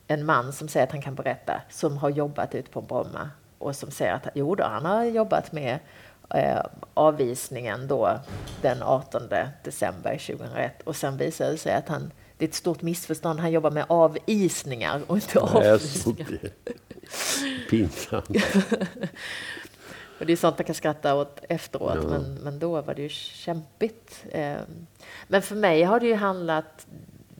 en 0.07 0.25
man 0.25 0.53
som 0.53 0.67
säger 0.67 0.85
att 0.85 0.91
han 0.91 1.01
kan 1.01 1.15
berätta, 1.15 1.61
som 1.69 1.97
har 1.97 2.09
jobbat 2.09 2.55
ute 2.55 2.69
på 2.69 2.81
Bromma 2.81 3.29
och 3.59 3.75
som 3.75 3.91
säger 3.91 4.13
att 4.13 4.27
jo 4.33 4.55
då, 4.55 4.63
han 4.63 4.85
har 4.85 5.03
jobbat 5.03 5.51
med 5.51 5.79
eh, 6.33 6.61
avvisningen 6.93 7.87
då 7.87 8.19
den 8.61 8.83
18 8.83 9.21
december 9.63 10.17
2001 10.27 10.81
och 10.83 10.95
sen 10.95 11.17
visade 11.17 11.51
det 11.51 11.57
sig 11.57 11.73
att 11.73 11.89
han 11.89 12.11
det 12.39 12.45
är 12.45 12.49
ett 12.49 12.55
stort 12.55 12.81
missförstånd. 12.81 13.39
Han 13.39 13.51
jobbar 13.51 13.71
med 13.71 13.85
avisningar 13.89 15.01
och 15.07 15.17
inte 15.17 15.39
avvisningar. 15.39 16.27
Pinsamt. 17.69 18.29
och 20.19 20.25
det 20.25 20.33
är 20.33 20.35
sånt 20.35 20.57
man 20.57 20.65
kan 20.65 20.75
skratta 20.75 21.15
åt 21.15 21.39
efteråt, 21.49 21.99
ja. 22.03 22.09
men, 22.09 22.33
men 22.35 22.59
då 22.59 22.81
var 22.81 22.93
det 22.93 23.01
ju 23.01 23.09
kämpigt. 23.09 24.25
Ehm, 24.31 24.87
men 25.27 25.41
för 25.41 25.55
mig 25.55 25.83
har 25.83 25.99
det 25.99 26.07
ju 26.07 26.15
handlat 26.15 26.87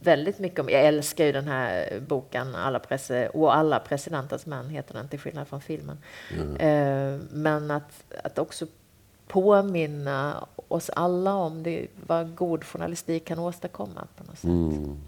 väldigt 0.02 0.38
mycket 0.38 0.60
om, 0.60 0.68
jag 0.68 0.84
älskar 0.84 1.24
ju 1.24 1.32
den 1.32 1.48
här 1.48 2.00
boken, 2.00 2.54
alla 2.54 2.78
press, 2.78 3.10
och 3.32 3.56
alla 3.56 3.78
presidenters 3.78 4.46
män 4.46 4.68
heter 4.70 4.94
den, 4.94 5.08
till 5.08 5.18
skillnad 5.18 5.48
från 5.48 5.60
filmen. 5.60 5.98
Mm. 6.32 6.56
Ehm, 6.60 7.28
men 7.30 7.70
att, 7.70 8.04
att 8.24 8.38
också 8.38 8.66
påminna 9.28 10.46
oss 10.68 10.90
alla 10.90 11.34
om 11.34 11.62
det, 11.62 11.86
vad 12.06 12.34
god 12.34 12.64
journalistik 12.64 13.24
kan 13.24 13.38
åstadkomma. 13.38 14.06
På 14.16 14.24
något 14.24 14.38
sätt. 14.38 14.44
Mm. 14.44 15.00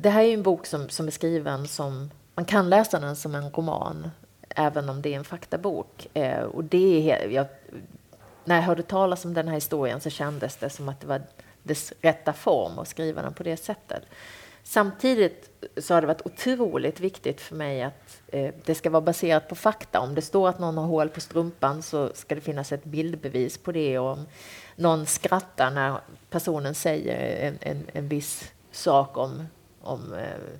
Det 0.00 0.10
här 0.10 0.22
är 0.22 0.34
en 0.34 0.42
bok 0.42 0.66
som, 0.66 0.88
som 0.88 1.06
är 1.06 1.10
skriven 1.10 1.68
som, 1.68 2.10
man 2.34 2.44
kan 2.44 2.70
läsa 2.70 3.00
den 3.00 3.16
som 3.16 3.34
en 3.34 3.50
roman, 3.50 4.10
även 4.48 4.88
om 4.88 5.02
det 5.02 5.14
är 5.14 5.18
en 5.18 5.24
faktabok. 5.24 6.08
Eh, 6.14 6.42
och 6.42 6.64
det 6.64 7.10
är, 7.10 7.28
jag, 7.28 7.46
när 8.44 8.54
jag 8.54 8.62
hörde 8.62 8.82
talas 8.82 9.24
om 9.24 9.34
den 9.34 9.48
här 9.48 9.54
historien 9.54 10.00
så 10.00 10.10
kändes 10.10 10.56
det 10.56 10.70
som 10.70 10.88
att 10.88 11.00
det 11.00 11.06
var 11.06 11.22
dess 11.62 11.92
rätta 12.00 12.32
form 12.32 12.78
och 12.78 12.88
skriva 12.88 13.22
den 13.22 13.34
på 13.34 13.42
det 13.42 13.56
sättet. 13.56 14.02
Samtidigt 14.62 15.50
så 15.76 15.94
har 15.94 16.00
det 16.00 16.06
varit 16.06 16.26
otroligt 16.26 17.00
viktigt 17.00 17.40
för 17.40 17.56
mig 17.56 17.82
att 17.82 18.22
eh, 18.28 18.54
det 18.64 18.74
ska 18.74 18.90
vara 18.90 19.00
baserat 19.00 19.48
på 19.48 19.54
fakta. 19.54 20.00
Om 20.00 20.14
det 20.14 20.22
står 20.22 20.48
att 20.48 20.58
någon 20.58 20.78
har 20.78 20.86
hål 20.86 21.08
på 21.08 21.20
strumpan 21.20 21.82
så 21.82 22.10
ska 22.14 22.34
det 22.34 22.40
finnas 22.40 22.72
ett 22.72 22.84
bildbevis 22.84 23.58
på 23.58 23.72
det. 23.72 23.98
Och 23.98 24.10
om 24.10 24.26
någon 24.76 25.06
skrattar 25.06 25.70
när 25.70 26.00
personen 26.30 26.74
säger 26.74 27.48
en, 27.48 27.58
en, 27.60 27.86
en 27.92 28.08
viss 28.08 28.52
sak 28.72 29.16
om, 29.16 29.46
om 29.80 30.14
eh, 30.14 30.58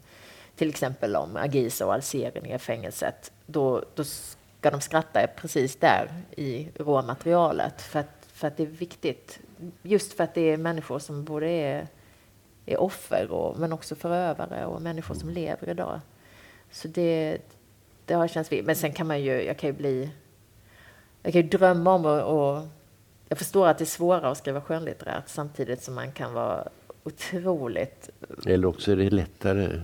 till 0.57 0.69
exempel 0.69 1.17
om 1.17 1.37
Agisa 1.37 1.87
och 1.87 1.95
Alsering 1.95 2.53
i 2.53 2.59
fängelset, 2.59 3.33
då, 3.47 3.85
då 3.95 4.05
ska 4.05 4.71
de 4.71 4.81
skratta 4.81 5.27
precis 5.27 5.77
där 5.77 6.11
i 6.37 6.69
råmaterialet 6.75 7.83
för 7.83 8.01
att, 8.01 8.27
för 8.33 8.49
att 8.49 8.57
det 8.57 8.63
är 8.63 8.67
viktigt. 8.67 9.39
Just 9.83 10.13
för 10.13 10.25
att 10.25 10.35
det 10.35 10.41
är 10.41 10.57
människor 10.57 10.99
som 10.99 11.25
både 11.25 11.47
är 11.47 11.87
är 12.67 12.81
offer, 12.81 13.31
och, 13.31 13.59
men 13.59 13.73
också 13.73 13.95
förövare 13.95 14.67
och 14.67 14.83
människor 14.83 15.15
som 15.15 15.31
lever 15.31 15.69
idag. 15.69 16.01
Så 16.71 16.89
det, 16.89 17.39
det 18.07 18.15
har 18.15 18.29
känts. 18.29 18.51
Men 18.63 18.77
sen 18.77 18.93
kan 18.93 19.07
man 19.07 19.23
ju, 19.23 19.43
jag 19.43 19.59
kan 19.59 19.71
ju 19.71 19.77
bli, 19.77 20.11
jag 21.23 21.33
kan 21.33 21.43
ju 21.43 21.49
drömma 21.49 21.95
om 21.95 22.05
och, 22.05 22.21
och 22.23 22.63
jag 23.29 23.39
förstår 23.39 23.69
att 23.69 23.79
det 23.79 23.85
är 23.85 23.87
svårare 23.87 24.31
att 24.31 24.39
skriva 24.39 24.61
skönlitterärt 24.61 25.29
samtidigt 25.29 25.83
som 25.83 25.95
man 25.95 26.13
kan 26.13 26.35
vara 26.35 26.69
otroligt... 27.05 28.11
Eller 28.47 28.69
också 28.69 28.93
är 28.93 28.97
det 28.97 29.11
lättare. 29.11 29.81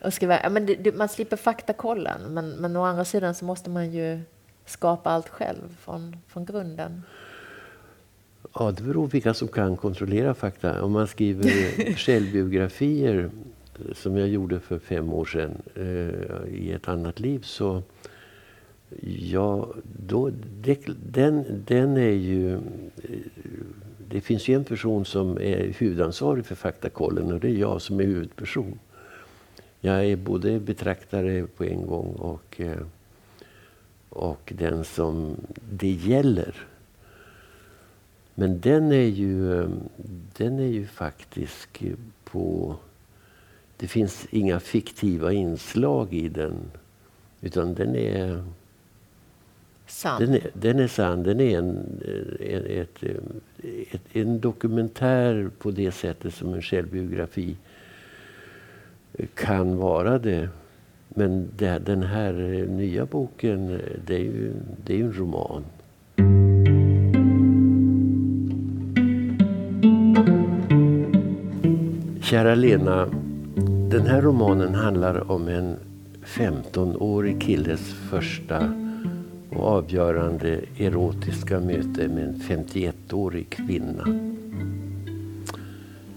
Att 0.00 0.14
skriva, 0.14 0.42
ja, 0.42 0.48
men 0.48 0.66
det, 0.66 0.74
det, 0.74 0.92
man 0.92 1.08
slipper 1.08 1.36
faktakollen, 1.36 2.34
men, 2.34 2.50
men 2.50 2.76
å 2.76 2.84
andra 2.84 3.04
sidan 3.04 3.34
så 3.34 3.44
måste 3.44 3.70
man 3.70 3.92
ju 3.92 4.20
skapa 4.64 5.10
allt 5.10 5.28
själv 5.28 5.76
från, 5.80 6.16
från 6.28 6.44
grunden. 6.44 7.02
Ja, 8.52 8.70
det 8.70 8.82
beror 8.82 9.06
på 9.06 9.12
vilka 9.12 9.34
som 9.34 9.48
kan 9.48 9.76
kontrollera 9.76 10.34
fakta. 10.34 10.82
Om 10.82 10.92
man 10.92 11.06
skriver 11.06 11.94
självbiografier, 11.96 13.30
som 13.92 14.16
jag 14.16 14.28
gjorde 14.28 14.60
för 14.60 14.78
fem 14.78 15.12
år 15.12 15.24
sedan 15.24 15.62
eh, 15.74 16.54
i 16.54 16.72
ett 16.72 16.88
annat 16.88 17.20
liv, 17.20 17.40
så 17.42 17.82
ja, 19.18 19.74
då, 20.06 20.30
den, 21.10 21.62
den 21.66 21.96
är 21.96 22.10
ju... 22.10 22.52
Eh, 22.54 22.60
det 24.08 24.20
finns 24.20 24.48
ju 24.48 24.54
en 24.54 24.64
person 24.64 25.04
som 25.04 25.38
är 25.38 25.74
huvudansvarig 25.78 26.46
för 26.46 26.54
faktakollen 26.54 27.32
och 27.32 27.40
det 27.40 27.48
är 27.48 27.56
jag 27.56 27.82
som 27.82 28.00
är 28.00 28.04
huvudperson. 28.04 28.78
Jag 29.80 30.06
är 30.06 30.16
både 30.16 30.60
betraktare 30.60 31.46
på 31.56 31.64
en 31.64 31.86
gång 31.86 32.14
och, 32.14 32.60
eh, 32.60 32.86
och 34.08 34.52
den 34.56 34.84
som 34.84 35.36
det 35.70 35.90
gäller. 35.90 36.66
Men 38.34 38.60
den 38.60 38.92
är 38.92 39.06
ju, 39.06 39.66
den 40.36 40.58
är 40.58 40.66
ju 40.66 40.86
faktiskt 40.86 41.68
på... 42.24 42.76
Det 43.76 43.88
finns 43.88 44.26
inga 44.30 44.60
fiktiva 44.60 45.32
inslag 45.32 46.14
i 46.14 46.28
den. 46.28 46.54
Utan 47.40 47.74
den 47.74 47.96
är... 47.96 48.44
Sann. 49.86 50.20
Den 50.20 50.34
är, 50.34 50.50
den 50.52 50.78
är 50.78 50.86
sann. 50.86 51.22
Den 51.22 51.40
är 51.40 51.58
en, 51.58 52.00
en, 52.40 52.66
ett, 52.66 53.02
ett, 53.90 54.02
en 54.12 54.40
dokumentär 54.40 55.50
på 55.58 55.70
det 55.70 55.92
sättet 55.92 56.34
som 56.34 56.54
en 56.54 56.62
självbiografi 56.62 57.56
kan 59.34 59.76
vara 59.76 60.18
det. 60.18 60.48
Men 61.08 61.48
det, 61.56 61.78
den 61.78 62.02
här 62.02 62.32
nya 62.68 63.06
boken, 63.06 63.80
det 64.06 64.14
är 64.14 64.18
ju, 64.18 64.52
det 64.84 64.92
är 64.92 64.96
ju 64.96 65.04
en 65.04 65.12
roman. 65.12 65.64
Kära 72.24 72.54
Lena, 72.54 73.06
den 73.90 74.06
här 74.06 74.22
romanen 74.22 74.74
handlar 74.74 75.30
om 75.30 75.48
en 75.48 75.76
15-årig 76.24 77.42
killes 77.42 77.94
första 78.10 78.74
och 79.50 79.64
avgörande 79.64 80.60
erotiska 80.78 81.60
möte 81.60 82.08
med 82.08 82.24
en 82.24 82.34
51-årig 82.34 83.50
kvinna. 83.50 84.04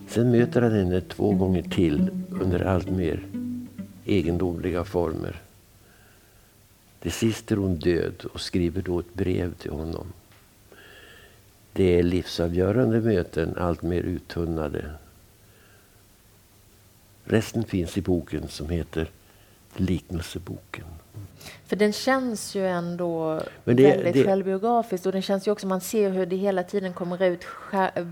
Sen 0.07 0.31
möter 0.31 0.61
han 0.61 0.71
henne 0.71 1.01
två 1.01 1.31
gånger 1.31 1.63
till 1.63 2.09
under 2.41 2.65
allt 2.65 2.89
mer 2.89 3.25
egendomliga 4.05 4.83
former. 4.83 5.35
Till 6.99 7.11
sist 7.11 7.51
är 7.51 7.55
hon 7.55 7.75
död 7.75 8.25
och 8.33 8.41
skriver 8.41 8.81
då 8.81 8.99
ett 8.99 9.13
brev 9.13 9.53
till 9.53 9.71
honom. 9.71 10.07
Det 11.73 11.99
är 11.99 12.03
livsavgörande 12.03 13.01
möten, 13.01 13.55
allt 13.57 13.81
mer 13.81 14.01
uttunnade 14.01 14.85
Resten 17.27 17.63
finns 17.63 17.97
i 17.97 18.01
boken 18.01 18.47
som 18.47 18.69
heter 18.69 19.07
Liknelseboken. 19.75 20.85
För 21.65 21.75
den 21.75 21.93
känns 21.93 22.55
ju 22.55 22.67
ändå 22.67 23.41
det, 23.63 23.73
väldigt 23.73 24.13
det, 24.13 24.23
självbiografisk 24.23 25.05
och 25.05 25.11
den 25.11 25.21
känns 25.21 25.47
ju 25.47 25.51
också, 25.51 25.67
man 25.67 25.81
ser 25.81 26.09
hur 26.09 26.25
det 26.25 26.35
hela 26.35 26.63
tiden 26.63 26.93
kommer 26.93 27.23
ut 27.23 27.45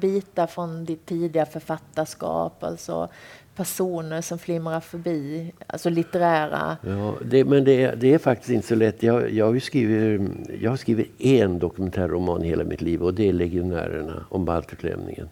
bitar 0.01 0.47
från 0.47 0.85
ditt 0.85 1.05
tidiga 1.05 1.45
författarskap, 1.45 2.63
alltså 2.63 3.09
personer 3.55 4.21
som 4.21 4.39
flimrar 4.39 4.79
förbi, 4.79 5.53
alltså 5.67 5.89
litterära. 5.89 6.77
Ja, 6.81 7.15
det, 7.25 7.45
men 7.45 7.63
det, 7.63 7.95
det, 7.95 8.13
är 8.13 8.17
faktiskt 8.17 8.49
inte 8.49 8.67
så 8.67 8.75
lätt. 8.75 9.03
Jag, 9.03 9.31
jag, 9.31 9.45
har 9.45 9.59
skrivit, 9.59 10.21
jag 10.61 10.69
har 10.69 10.77
skrivit 10.77 11.21
en 11.21 11.59
dokumentärroman 11.59 12.43
i 12.43 12.47
hela 12.47 12.63
mitt 12.63 12.81
liv 12.81 13.03
och 13.03 13.13
det 13.13 13.29
är 13.29 13.33
Legionärerna 13.33 14.25
om 14.29 14.45
baltutlämningen. 14.45 15.29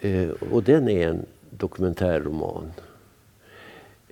Eh, 0.00 0.28
och 0.28 0.62
den 0.62 0.88
är 0.88 1.08
en 1.08 1.26
dokumentärroman. 1.58 2.72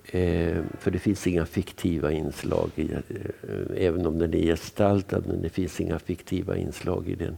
Eh, 0.05 0.57
för 0.79 0.91
det 0.91 0.99
finns 0.99 1.27
inga 1.27 1.45
fiktiva 1.45 2.11
inslag 2.11 2.69
i 2.75 2.93
eh, 2.93 3.01
Även 3.77 4.05
om 4.05 4.19
den 4.19 4.33
är 4.33 4.37
gestaltad, 4.37 5.23
men 5.27 5.41
det 5.41 5.49
finns 5.49 5.81
inga 5.81 5.99
fiktiva 5.99 6.57
inslag 6.57 7.09
i 7.09 7.15
den. 7.15 7.37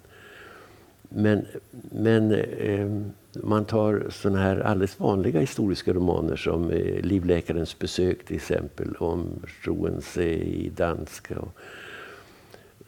Men, 1.10 1.46
men 1.92 2.32
eh, 2.32 3.02
man 3.44 3.66
tar 3.66 4.08
såna 4.10 4.40
här 4.40 4.60
alldeles 4.60 5.00
vanliga 5.00 5.40
historiska 5.40 5.94
romaner 5.94 6.36
som 6.36 6.72
eh, 6.72 7.02
Livläkarens 7.02 7.80
besök 7.80 8.26
till 8.26 8.36
exempel, 8.36 8.96
om 8.96 9.28
Struensee 9.62 10.44
i 10.44 10.70
danska. 10.76 11.40
Och, 11.40 11.58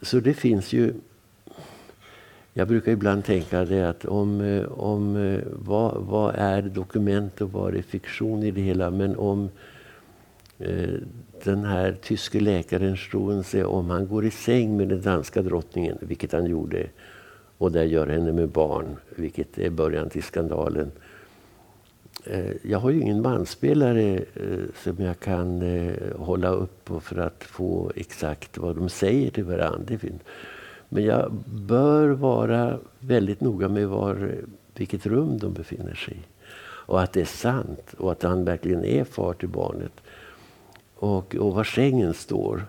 så 0.02 0.20
det 0.20 0.34
finns 0.34 0.72
ju 0.72 0.94
jag 2.54 2.68
brukar 2.68 2.92
ibland 2.92 3.24
tänka 3.24 3.64
det 3.64 3.88
att 3.88 4.04
om, 4.04 4.40
eh, 4.40 4.64
om 4.72 5.16
eh, 5.16 5.40
vad, 5.52 6.02
vad 6.02 6.34
är 6.34 6.62
dokument 6.62 7.40
och 7.40 7.52
vad 7.52 7.74
är 7.74 7.82
fiktion 7.82 8.42
i 8.42 8.50
det 8.50 8.60
hela. 8.60 8.90
Men 8.90 9.16
om 9.16 9.50
eh, 10.58 10.94
den 11.44 11.64
här 11.64 11.96
tyske 12.02 12.40
läkaren 12.40 12.96
Struensee, 12.96 13.64
om 13.64 13.90
han 13.90 14.08
går 14.08 14.24
i 14.24 14.30
säng 14.30 14.76
med 14.76 14.88
den 14.88 15.02
danska 15.02 15.42
drottningen, 15.42 15.98
vilket 16.00 16.32
han 16.32 16.46
gjorde, 16.46 16.86
och 17.58 17.72
där 17.72 17.84
gör 17.84 18.06
henne 18.06 18.32
med 18.32 18.48
barn, 18.48 18.96
vilket 19.16 19.58
är 19.58 19.70
början 19.70 20.10
till 20.10 20.22
skandalen. 20.22 20.90
Eh, 22.24 22.52
jag 22.62 22.78
har 22.78 22.90
ju 22.90 23.00
ingen 23.00 23.22
bandspelare 23.22 24.24
som 24.84 25.04
jag 25.04 25.20
kan 25.20 25.62
hålla 26.16 26.48
upp 26.48 26.90
för 27.02 27.18
att 27.18 27.44
få 27.44 27.92
exakt 27.96 28.58
vad 28.58 28.76
de 28.76 28.88
säger 28.88 29.30
till 29.30 29.44
varandra. 29.44 29.96
Men 30.92 31.04
jag 31.04 31.32
bör 31.46 32.08
vara 32.08 32.78
väldigt 32.98 33.40
noga 33.40 33.68
med 33.68 33.88
var, 33.88 34.34
vilket 34.74 35.06
rum 35.06 35.38
de 35.38 35.52
befinner 35.52 35.94
sig 35.94 36.14
i. 36.14 36.26
Och 36.62 37.02
att 37.02 37.12
det 37.12 37.20
är 37.20 37.24
sant 37.24 37.94
och 37.98 38.12
att 38.12 38.22
han 38.22 38.44
verkligen 38.44 38.84
är 38.84 39.04
far 39.04 39.32
till 39.32 39.48
barnet. 39.48 39.92
Och, 40.94 41.36
och 41.36 41.54
var 41.54 41.64
sängen 41.64 42.14
står. 42.14 42.64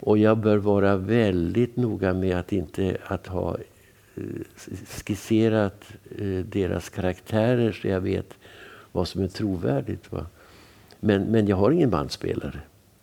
Och 0.00 0.18
jag 0.18 0.38
bör 0.38 0.56
vara 0.56 0.96
väldigt 0.96 1.76
noga 1.76 2.14
med 2.14 2.38
att 2.38 2.52
inte 2.52 2.96
att 3.04 3.26
ha 3.26 3.56
eh, 4.14 4.22
skisserat 5.04 5.84
eh, 6.18 6.44
deras 6.44 6.88
karaktärer 6.88 7.72
så 7.72 7.88
jag 7.88 8.00
vet 8.00 8.34
vad 8.92 9.08
som 9.08 9.22
är 9.22 9.28
trovärdigt. 9.28 10.12
Va? 10.12 10.26
Men, 11.00 11.22
men 11.22 11.46
jag 11.46 11.56
har 11.56 11.70
ingen 11.70 11.90
bandspelare. 11.90 12.60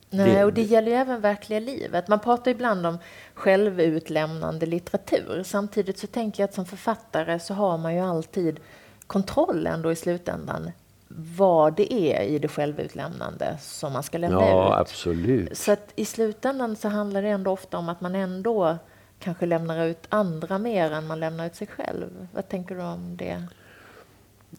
Nej, 0.09 0.43
och 0.43 0.53
det 0.53 0.61
gäller 0.61 0.91
ju 0.91 0.97
även 0.97 1.21
verkliga 1.21 1.59
livet. 1.59 2.07
Man 2.07 2.19
pratar 2.19 2.51
ibland 2.51 2.85
om 2.85 2.97
självutlämnande 3.33 4.65
litteratur. 4.65 5.43
Samtidigt 5.45 5.97
så 5.97 6.07
tänker 6.07 6.43
jag 6.43 6.47
att 6.47 6.53
som 6.53 6.65
författare 6.65 7.39
så 7.39 7.53
har 7.53 7.77
man 7.77 7.95
ju 7.95 8.01
alltid 8.01 8.59
kontroll 9.07 9.67
ändå 9.67 9.91
i 9.91 9.95
slutändan 9.95 10.71
vad 11.09 11.75
det 11.75 11.93
är 11.93 12.21
i 12.21 12.39
det 12.39 12.47
självutlämnande 12.47 13.57
som 13.61 13.93
man 13.93 14.03
ska 14.03 14.17
lämna 14.17 14.41
ja, 14.41 14.73
ut. 14.73 14.79
Absolut. 14.79 15.57
Så 15.57 15.71
att 15.71 15.91
i 15.95 16.05
slutändan 16.05 16.75
så 16.75 16.87
handlar 16.87 17.21
det 17.21 17.29
ändå 17.29 17.51
ofta 17.51 17.77
om 17.77 17.89
att 17.89 18.01
man 18.01 18.15
ändå 18.15 18.77
kanske 19.19 19.45
lämnar 19.45 19.85
ut 19.85 20.05
andra 20.09 20.57
mer 20.57 20.91
än 20.91 21.07
man 21.07 21.19
lämnar 21.19 21.45
ut 21.45 21.55
sig 21.55 21.67
själv. 21.67 22.27
Vad 22.33 22.49
tänker 22.49 22.75
du 22.75 22.81
om 22.81 23.17
det? 23.17 23.43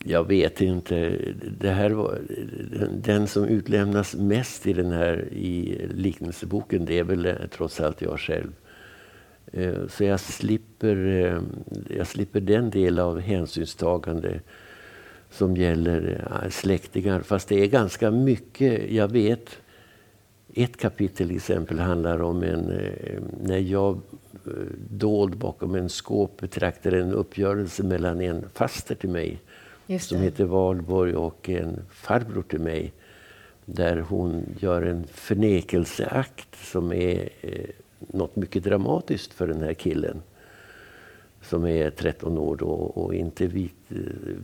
Jag 0.05 0.29
vet 0.29 0.61
inte. 0.61 1.19
Det 1.59 1.71
här 1.71 1.91
var, 1.91 2.19
den 3.03 3.27
som 3.27 3.45
utlämnas 3.45 4.15
mest 4.15 4.67
i 4.67 4.73
den 4.73 4.93
här 4.93 5.29
i 5.33 5.87
liknelseboken 5.95 6.85
det 6.85 6.99
är 6.99 7.05
väl 7.05 7.27
eh, 7.27 7.35
trots 7.51 7.81
allt 7.81 8.03
jag 8.03 8.21
själv. 8.21 8.53
Eh, 9.53 9.87
så 9.89 10.05
jag 10.05 10.21
slipper, 10.21 11.07
eh, 11.07 11.41
jag 11.97 12.07
slipper 12.07 12.41
den 12.41 12.71
del 12.71 12.99
av 12.99 13.21
hänsynstagande 13.21 14.41
som 15.31 15.57
gäller 15.57 16.21
släktingar. 16.51 17.21
Fast 17.21 17.49
det 17.49 17.63
är 17.63 17.67
ganska 17.67 18.11
mycket. 18.11 18.91
Jag 18.91 19.13
vet 19.13 19.59
ett 20.55 20.77
kapitel 20.77 21.27
till 21.29 21.37
exempel 21.37 21.79
handlar 21.79 22.23
om 22.23 22.43
en, 22.43 22.73
när 23.43 23.59
jag 23.59 24.01
dold 24.91 25.37
bakom 25.37 25.75
en 25.75 25.89
skåp 25.89 26.41
betraktade 26.41 27.01
en 27.01 27.13
uppgörelse 27.13 27.83
mellan 27.83 28.21
en 28.21 28.45
faster 28.55 28.95
till 28.95 29.11
mig 29.11 29.39
som 29.97 30.21
heter 30.21 30.45
Valborg 30.45 31.17
och 31.17 31.49
en 31.49 31.81
farbror 31.91 32.43
till 32.43 32.61
mig. 32.61 32.93
Där 33.65 33.97
hon 33.97 34.57
gör 34.59 34.83
en 34.83 35.07
förnekelseakt 35.07 36.57
som 36.57 36.93
är 36.93 37.29
eh, 37.41 37.71
något 37.99 38.37
mycket 38.37 38.65
dramatiskt 38.65 39.33
för 39.33 39.47
den 39.47 39.63
här 39.63 39.75
killen. 39.75 40.23
Som 41.43 41.67
är 41.67 41.91
13 41.91 42.39
år 42.39 42.57
då 42.57 42.71
och 42.71 43.15
inte 43.15 43.47
vis, 43.47 43.71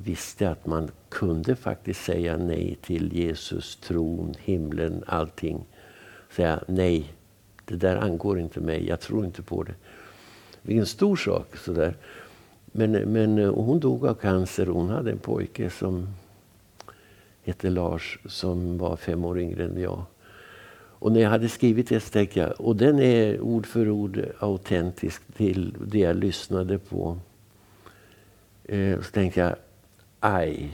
visste 0.05 0.51
att 0.51 0.67
man 0.67 0.91
kunde 1.09 1.57
faktiskt 1.57 2.05
säga 2.05 2.37
nej 2.37 2.79
till 2.83 3.13
Jesus, 3.13 3.77
tron, 3.77 4.35
himlen, 4.39 5.05
allting. 5.07 5.65
Säga 6.31 6.61
nej, 6.69 7.13
det 7.65 7.77
där 7.77 7.97
angår 7.97 8.39
inte 8.39 8.61
mig, 8.61 8.89
jag 8.89 9.01
tror 9.01 9.25
inte 9.25 9.43
på 9.43 9.63
det. 9.63 9.75
Det 10.63 10.75
är 10.75 10.81
en 10.81 10.87
stor 10.87 11.17
sak. 11.17 11.57
Sådär. 11.57 11.97
Men, 12.77 12.93
men 12.93 13.39
eh, 13.39 13.55
hon 13.55 13.81
dog 13.81 14.07
av 14.07 14.15
cancer. 14.15 14.67
Hon 14.67 14.89
hade 14.89 15.11
en 15.11 15.19
pojke 15.19 15.71
som 15.71 16.09
hette 17.43 17.71
Lars 17.71 18.19
som 18.27 18.79
var 18.79 18.97
fem 18.97 19.25
år 19.25 19.39
yngre 19.39 19.65
än 19.65 19.81
jag. 19.81 20.03
Och 20.75 21.13
när 21.13 21.21
jag 21.21 21.31
hade 21.31 21.49
skrivit 21.49 21.89
det 21.89 22.01
så 22.01 22.11
tänkte 22.11 22.41
jag, 22.41 22.61
och 22.61 22.77
den 22.77 22.99
är 22.99 23.41
ord 23.41 23.67
för 23.67 23.91
ord 23.91 24.25
autentisk 24.39 25.23
till 25.37 25.77
det 25.87 25.99
jag 25.99 26.17
lyssnade 26.17 26.79
på. 26.79 27.19
Eh, 28.65 29.01
så 29.01 29.11
tänkte 29.11 29.41
jag, 29.41 29.57
aj, 30.21 30.71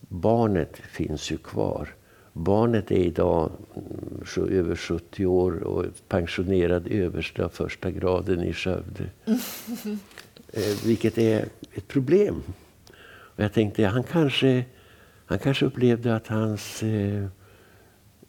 barnet 0.00 0.76
finns 0.76 1.30
ju 1.30 1.36
kvar. 1.36 1.94
Barnet 2.32 2.90
är 2.90 3.04
idag 3.04 3.50
mm, 3.74 4.50
över 4.58 4.76
70 4.76 5.26
år 5.26 5.62
och 5.62 5.84
pensionerad 6.08 6.86
överste 6.86 7.44
av 7.44 7.48
första 7.48 7.90
graden 7.90 8.42
i 8.42 8.52
Skövde. 8.52 9.10
Eh, 10.52 10.86
vilket 10.86 11.18
är 11.18 11.48
ett 11.72 11.88
problem. 11.88 12.42
Och 13.08 13.44
jag 13.44 13.52
tänkte 13.52 13.86
han 13.86 14.02
kanske, 14.02 14.64
han 15.26 15.38
kanske 15.38 15.66
upplevde 15.66 16.16
att 16.16 16.26
hans 16.26 16.82
eh, 16.82 17.24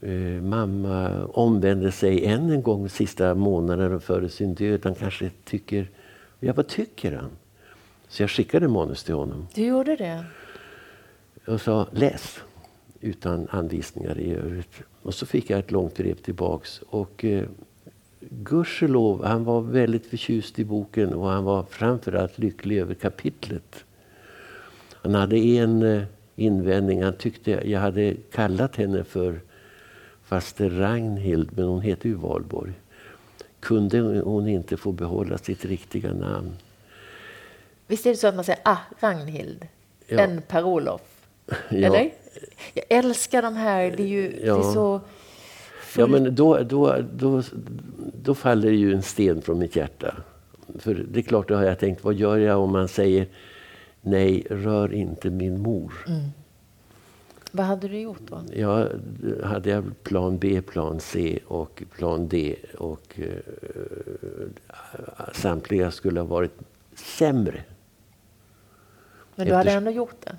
eh, 0.01 0.41
mamma 0.41 1.25
omvände 1.25 1.91
sig 1.91 2.25
än 2.25 2.49
en 2.49 2.61
gång 2.61 2.89
sista 2.89 3.35
månaden 3.35 4.01
före 4.01 4.29
sin 4.29 4.55
död. 4.55 4.79
Han 4.83 4.95
kanske 4.95 5.31
tycker... 5.43 5.89
Ja, 6.39 6.53
vad 6.53 6.67
tycker 6.67 7.15
han? 7.15 7.31
Så 8.07 8.23
jag 8.23 8.29
skickade 8.29 8.67
manus 8.67 9.03
till 9.03 9.15
honom. 9.15 9.47
Du 9.53 9.65
gjorde 9.65 9.95
det? 9.95 10.25
Och 11.47 11.61
sa 11.61 11.87
läs 11.91 12.39
utan 13.01 13.47
anvisningar 13.51 14.19
i 14.19 14.33
övrigt. 14.33 14.81
Och 15.01 15.13
så 15.13 15.25
fick 15.25 15.49
jag 15.49 15.59
ett 15.59 15.71
långt 15.71 15.97
brev 15.97 16.15
tillbaks. 16.15 16.81
Och 16.89 17.25
eh, 17.25 17.45
gudskelov, 18.19 19.25
han 19.25 19.43
var 19.43 19.61
väldigt 19.61 20.05
förtjust 20.05 20.59
i 20.59 20.65
boken 20.65 21.13
och 21.13 21.29
han 21.29 21.43
var 21.43 21.63
framförallt 21.63 22.37
lycklig 22.37 22.77
över 22.77 22.93
kapitlet. 22.93 23.83
Han 25.01 25.13
hade 25.15 25.37
en 25.37 25.83
eh, 25.83 26.03
invändning. 26.35 27.03
Han 27.03 27.13
tyckte 27.13 27.69
jag 27.69 27.79
hade 27.79 28.15
kallat 28.31 28.75
henne 28.75 29.03
för 29.03 29.39
faster 30.25 30.69
Ragnhild, 30.69 31.49
men 31.55 31.65
hon 31.65 31.81
heter 31.81 32.09
ju 32.09 32.15
Valborg. 32.15 32.73
Kunde 33.59 33.99
hon 34.19 34.47
inte 34.47 34.77
få 34.77 34.91
behålla 34.91 35.37
sitt 35.37 35.65
riktiga 35.65 36.13
namn? 36.13 36.51
Visst 37.87 38.05
är 38.05 38.09
det 38.09 38.17
så 38.17 38.27
att 38.27 38.35
man 38.35 38.43
säger 38.43 38.61
ah, 38.63 38.77
Ragnhild, 38.99 39.67
ja. 40.07 40.19
en 40.19 40.41
Per-Olof? 40.41 41.01
Eller? 41.69 42.11
Jag 42.73 42.85
älskar 42.89 43.41
de 43.41 43.55
här, 43.55 43.93
det 43.97 44.03
är 44.03 44.07
ju 44.07 44.39
ja. 44.43 44.53
det 44.53 44.59
är 44.59 44.73
så 44.73 45.01
Ja, 45.97 46.07
men 46.07 46.35
då, 46.35 46.57
då, 46.63 46.95
då, 47.13 47.43
då 48.23 48.35
faller 48.35 48.71
ju 48.71 48.93
en 48.93 49.01
sten 49.01 49.41
från 49.41 49.59
mitt 49.59 49.75
hjärta. 49.75 50.15
För 50.79 51.05
det 51.11 51.19
är 51.19 51.23
klart, 51.23 51.47
då 51.47 51.55
har 51.55 51.63
jag 51.63 51.79
tänkt, 51.79 52.03
vad 52.03 52.13
gör 52.13 52.37
jag 52.37 52.59
om 52.59 52.71
man 52.71 52.87
säger 52.87 53.27
nej, 54.01 54.47
rör 54.49 54.93
inte 54.93 55.29
min 55.29 55.61
mor. 55.61 55.93
Mm. 56.07 56.21
Vad 57.51 57.65
hade 57.65 57.87
du 57.87 57.99
gjort 57.99 58.21
då? 58.27 58.41
Ja, 58.53 58.87
hade 59.43 59.69
jag 59.69 60.03
plan 60.03 60.37
B, 60.37 60.61
plan 60.61 60.99
C 60.99 61.39
och 61.47 61.83
plan 61.97 62.27
D. 62.27 62.55
Och 62.77 63.19
uh, 63.19 63.27
samtliga 65.33 65.91
skulle 65.91 66.19
ha 66.19 66.27
varit 66.27 66.59
sämre. 66.95 67.63
Men 69.35 69.47
du 69.47 69.53
hade 69.53 69.71
ändå 69.71 69.91
gjort 69.91 70.21
det? 70.23 70.35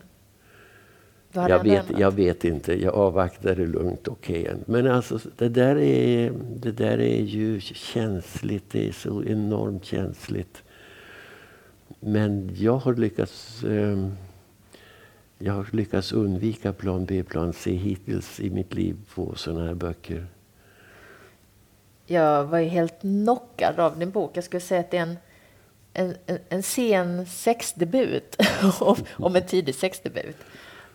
Jag 1.32 1.62
vet, 1.62 1.98
jag 1.98 2.10
vet 2.10 2.44
inte. 2.44 2.82
Jag 2.82 2.94
avvaktar 2.94 3.54
det 3.54 3.66
lugnt. 3.66 4.08
Okay. 4.08 4.46
Men 4.66 4.86
alltså, 4.86 5.18
det, 5.36 5.48
där 5.48 5.78
är, 5.78 6.32
det 6.56 6.72
där 6.72 7.00
är 7.00 7.20
ju 7.20 7.60
känsligt. 7.60 8.70
Det 8.70 8.88
är 8.88 8.92
så 8.92 9.24
enormt 9.24 9.84
känsligt. 9.84 10.62
Men 12.00 12.50
jag 12.54 12.76
har 12.76 12.94
lyckats, 12.94 13.64
eh, 13.64 14.08
jag 15.38 15.52
har 15.52 15.66
lyckats 15.72 16.12
undvika 16.12 16.72
plan 16.72 17.04
B, 17.04 17.22
plan 17.22 17.52
C 17.52 17.72
hittills 17.72 18.40
i 18.40 18.50
mitt 18.50 18.74
liv 18.74 18.96
på 19.14 19.34
sådana 19.34 19.66
här 19.66 19.74
böcker. 19.74 20.26
Jag 22.06 22.44
var 22.44 22.58
ju 22.58 22.68
helt 22.68 23.00
knockad 23.00 23.80
av 23.80 23.98
din 23.98 24.10
bok. 24.10 24.30
Jag 24.34 24.44
skulle 24.44 24.60
säga 24.60 24.80
att 24.80 24.90
det 24.90 24.96
är 24.96 25.02
en, 25.02 25.16
en, 25.92 26.14
en, 26.26 26.38
en 26.48 26.62
sen 26.62 27.26
sexdebut, 27.26 28.36
om 29.16 29.36
en 29.36 29.46
tidig 29.46 29.74
sexdebut. 29.74 30.36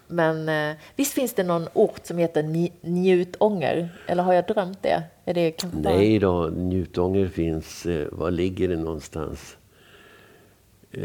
Men 0.08 0.50
eh, 0.50 0.76
visst 0.96 1.14
finns 1.14 1.34
det 1.34 1.44
någon 1.44 1.68
ort 1.74 2.06
som 2.06 2.18
heter 2.18 2.44
Njutånger? 2.82 3.90
Eller 4.08 4.24
har 4.24 4.34
jag 4.34 4.46
drömt 4.46 4.82
det? 4.82 5.04
Är 5.26 5.34
det 5.34 5.66
Nej 5.74 6.20
då, 6.20 6.48
Njutånger 6.56 7.28
finns... 7.28 7.86
Eh, 7.86 8.08
var 8.12 8.32
ligger 8.32 8.68
det 8.68 8.76
någonstans? 8.76 9.58
Eh, 10.92 11.02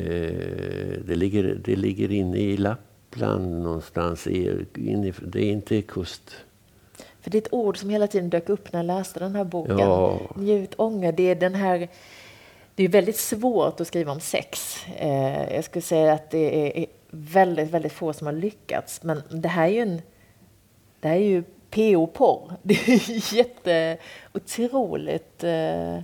det, 1.05 1.15
ligger, 1.15 1.61
det 1.65 1.77
ligger 1.77 2.13
inne 2.13 2.39
i 2.39 2.57
Lappland 2.57 3.63
någonstans. 3.63 4.27
I, 4.27 4.67
det 5.23 5.41
är 5.41 5.53
inte 5.53 5.83
kust. 5.83 6.37
För 7.21 7.31
det 7.31 7.39
är 7.39 7.43
ett 7.43 7.53
ord 7.53 7.79
som 7.79 7.91
hela 7.91 8.07
tiden 8.07 8.31
dök 8.31 8.49
upp 8.49 8.73
när 8.73 8.81
jag 8.81 8.87
läste 8.87 9.21
den 9.21 9.35
här 9.37 9.45
boken. 9.45 9.79
Ja. 9.79 10.21
Njutånger, 10.37 11.13
det 11.13 11.23
är 11.23 11.35
den 11.35 11.55
här... 11.55 11.89
Det 12.75 12.85
är 12.85 12.89
väldigt 12.89 13.17
svårt 13.17 13.81
att 13.81 13.87
skriva 13.87 14.13
om 14.13 14.21
sex. 14.21 14.77
Eh, 14.99 15.55
jag 15.55 15.65
skulle 15.65 15.83
säga 15.83 16.13
att 16.13 16.31
det 16.31 16.79
är 16.79 16.87
väldigt, 17.11 17.71
väldigt 17.71 17.93
få 17.93 18.13
som 18.13 18.27
har 18.27 18.35
lyckats. 18.35 19.03
Men 19.03 19.23
det 19.29 19.49
här 19.49 19.69
är 19.69 19.73
ju 19.73 19.81
en... 19.81 20.03
Det 21.01 21.09
här 21.09 21.17
är 21.17 21.21
ju 21.21 21.43
PO-porr. 21.71 22.53
Det 22.63 22.75
är 22.75 23.35
jätte, 23.35 23.99
otroligt 24.33 25.45
eh, 25.45 26.01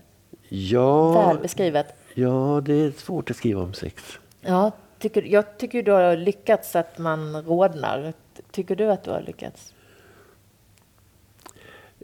ja, 0.49 1.12
väl 1.12 1.38
beskrivet. 1.38 1.87
Ja, 2.14 2.62
det 2.64 2.73
är 2.73 2.90
svårt 2.90 3.31
att 3.31 3.37
skriva 3.37 3.62
om 3.62 3.75
sex. 3.75 4.19
Ja, 4.40 4.71
tycker, 4.99 5.23
jag 5.23 5.59
tycker 5.59 5.83
du 5.83 5.92
har 5.92 6.16
lyckats 6.16 6.77
att 6.77 6.99
man 6.99 7.42
rodnar 7.42 8.12
tycker 8.51 8.77
du 8.77 8.90
att 8.90 9.05
du 9.05 9.11
har 9.11 9.21
lyckats? 9.21 9.75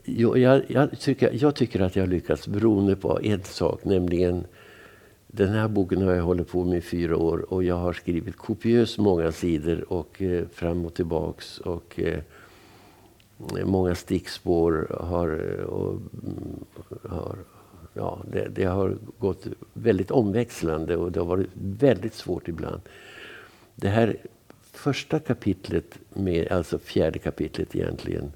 Jo, 0.04 0.36
jag, 0.36 0.62
jag, 0.68 1.00
tycker, 1.00 1.30
jag 1.32 1.54
tycker 1.54 1.80
att 1.80 1.96
jag 1.96 2.02
har 2.02 2.08
lyckats 2.08 2.48
beroende 2.48 2.96
på 2.96 3.20
en 3.22 3.42
sak, 3.44 3.84
nämligen 3.84 4.46
den 5.34 5.48
här 5.48 5.68
boken 5.68 6.02
har 6.02 6.12
jag 6.12 6.22
hållit 6.22 6.48
på 6.48 6.64
med 6.64 6.78
i 6.78 6.80
fyra 6.80 7.16
år 7.16 7.52
och 7.52 7.64
jag 7.64 7.74
har 7.74 7.92
skrivit 7.92 8.36
kopiöst 8.36 8.98
många 8.98 9.32
sidor 9.32 9.92
och 9.92 10.22
eh, 10.22 10.46
fram 10.52 10.84
och 10.84 10.94
tillbaks. 10.94 11.58
Och, 11.58 12.00
eh, 12.00 12.18
många 13.64 13.94
stickspår 13.94 14.96
har, 15.00 15.28
eh, 15.28 15.64
och, 15.64 15.92
mm, 15.92 16.64
har 17.08 17.36
ja, 17.94 18.20
det, 18.32 18.48
det, 18.48 18.64
har 18.64 18.96
gått 19.18 19.46
väldigt 19.72 20.10
omväxlande 20.10 20.96
och 20.96 21.12
det 21.12 21.20
har 21.20 21.26
varit 21.26 21.50
väldigt 21.54 22.14
svårt 22.14 22.48
ibland. 22.48 22.80
Det 23.74 23.88
här 23.88 24.16
första 24.72 25.18
kapitlet, 25.18 25.98
med, 26.14 26.52
alltså 26.52 26.78
fjärde 26.78 27.18
kapitlet 27.18 27.76
egentligen, 27.76 28.32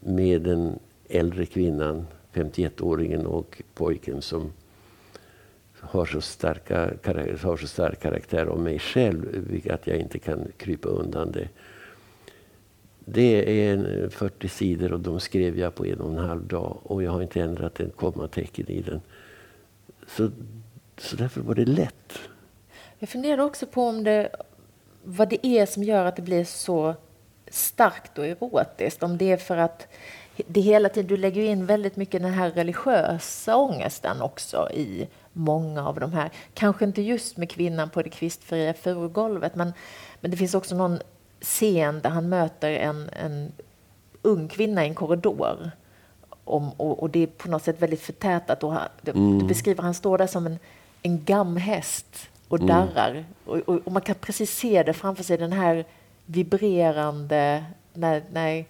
med 0.00 0.42
den 0.42 0.78
äldre 1.08 1.46
kvinnan, 1.46 2.06
51-åringen 2.32 3.24
och 3.24 3.62
pojken 3.74 4.22
som 4.22 4.52
har 5.90 6.06
så, 6.06 6.20
starka, 6.20 6.90
har 7.42 7.56
så 7.56 7.66
stark 7.66 8.00
karaktär 8.00 8.46
av 8.46 8.60
mig 8.60 8.78
själv 8.78 9.60
att 9.70 9.86
jag 9.86 9.96
inte 9.96 10.18
kan 10.18 10.48
krypa 10.56 10.88
undan 10.88 11.32
det. 11.32 11.48
Det 13.08 13.68
är 13.68 14.08
40 14.08 14.48
sidor 14.48 14.92
och 14.92 15.00
de 15.00 15.20
skrev 15.20 15.58
jag 15.58 15.74
på 15.74 15.86
en 15.86 16.00
och 16.00 16.12
en 16.12 16.18
halv 16.18 16.46
dag 16.46 16.78
och 16.82 17.02
jag 17.02 17.10
har 17.10 17.22
inte 17.22 17.40
ändrat 17.40 17.80
en 17.80 17.90
kommatecken 17.90 18.68
i 18.68 18.80
den. 18.80 19.00
Så, 20.06 20.30
så 20.98 21.16
därför 21.16 21.40
var 21.40 21.54
det 21.54 21.64
lätt. 21.64 22.18
Jag 22.98 23.08
funderar 23.08 23.42
också 23.42 23.66
på 23.66 23.82
om 23.82 24.04
det, 24.04 24.28
vad 25.04 25.28
det 25.28 25.46
är 25.46 25.66
som 25.66 25.82
gör 25.82 26.04
att 26.04 26.16
det 26.16 26.22
blir 26.22 26.44
så 26.44 26.94
starkt 27.50 28.18
och 28.18 28.26
erotiskt. 28.26 29.02
Om 29.02 29.18
det 29.18 29.32
är 29.32 29.36
för 29.36 29.56
att 29.56 29.88
det 30.46 30.60
hela 30.60 30.88
tiden, 30.88 31.08
du 31.08 31.16
lägger 31.16 31.42
in 31.42 31.66
väldigt 31.66 31.96
mycket 31.96 32.22
den 32.22 32.32
här 32.32 32.50
religiösa 32.50 33.56
ångesten 33.56 34.22
också 34.22 34.70
i 34.74 35.08
många 35.36 35.88
av 35.88 36.00
de 36.00 36.12
här. 36.12 36.30
Kanske 36.54 36.84
inte 36.84 37.02
just 37.02 37.36
med 37.36 37.50
kvinnan 37.50 37.90
på 37.90 38.02
det 38.02 38.10
kvistfria 38.10 38.74
furugolvet, 38.74 39.54
men, 39.54 39.72
men 40.20 40.30
det 40.30 40.36
finns 40.36 40.54
också 40.54 40.74
någon 40.76 40.98
scen 41.40 42.00
där 42.00 42.10
han 42.10 42.28
möter 42.28 42.70
en, 42.70 43.08
en 43.08 43.52
ung 44.22 44.48
kvinna 44.48 44.84
i 44.84 44.88
en 44.88 44.94
korridor. 44.94 45.70
Om, 46.44 46.70
och, 46.70 47.02
och, 47.02 47.10
det 47.10 47.22
är 47.22 47.26
på 47.26 47.50
något 47.50 47.62
sätt 47.62 47.82
väldigt 47.82 48.00
förtätat. 48.00 48.64
Och 48.64 48.72
han, 48.72 48.88
mm. 49.06 49.38
Du 49.38 49.46
beskriver 49.46 49.82
han 49.82 49.94
står 49.94 50.18
där 50.18 50.26
som 50.26 50.46
en, 50.46 50.58
en 51.02 51.24
gamhäst 51.24 52.28
och 52.48 52.60
mm. 52.60 52.68
darrar. 52.68 53.10
Mm. 53.10 53.24
Och, 53.44 53.56
och, 53.56 53.80
och, 53.84 53.92
man 53.92 54.02
kan 54.02 54.14
precis 54.14 54.56
se 54.56 54.82
det 54.82 54.92
framför 54.92 55.24
sig, 55.24 55.38
den 55.38 55.52
här 55.52 55.84
vibrerande... 56.26 57.64
När, 57.94 58.22
när... 58.32 58.64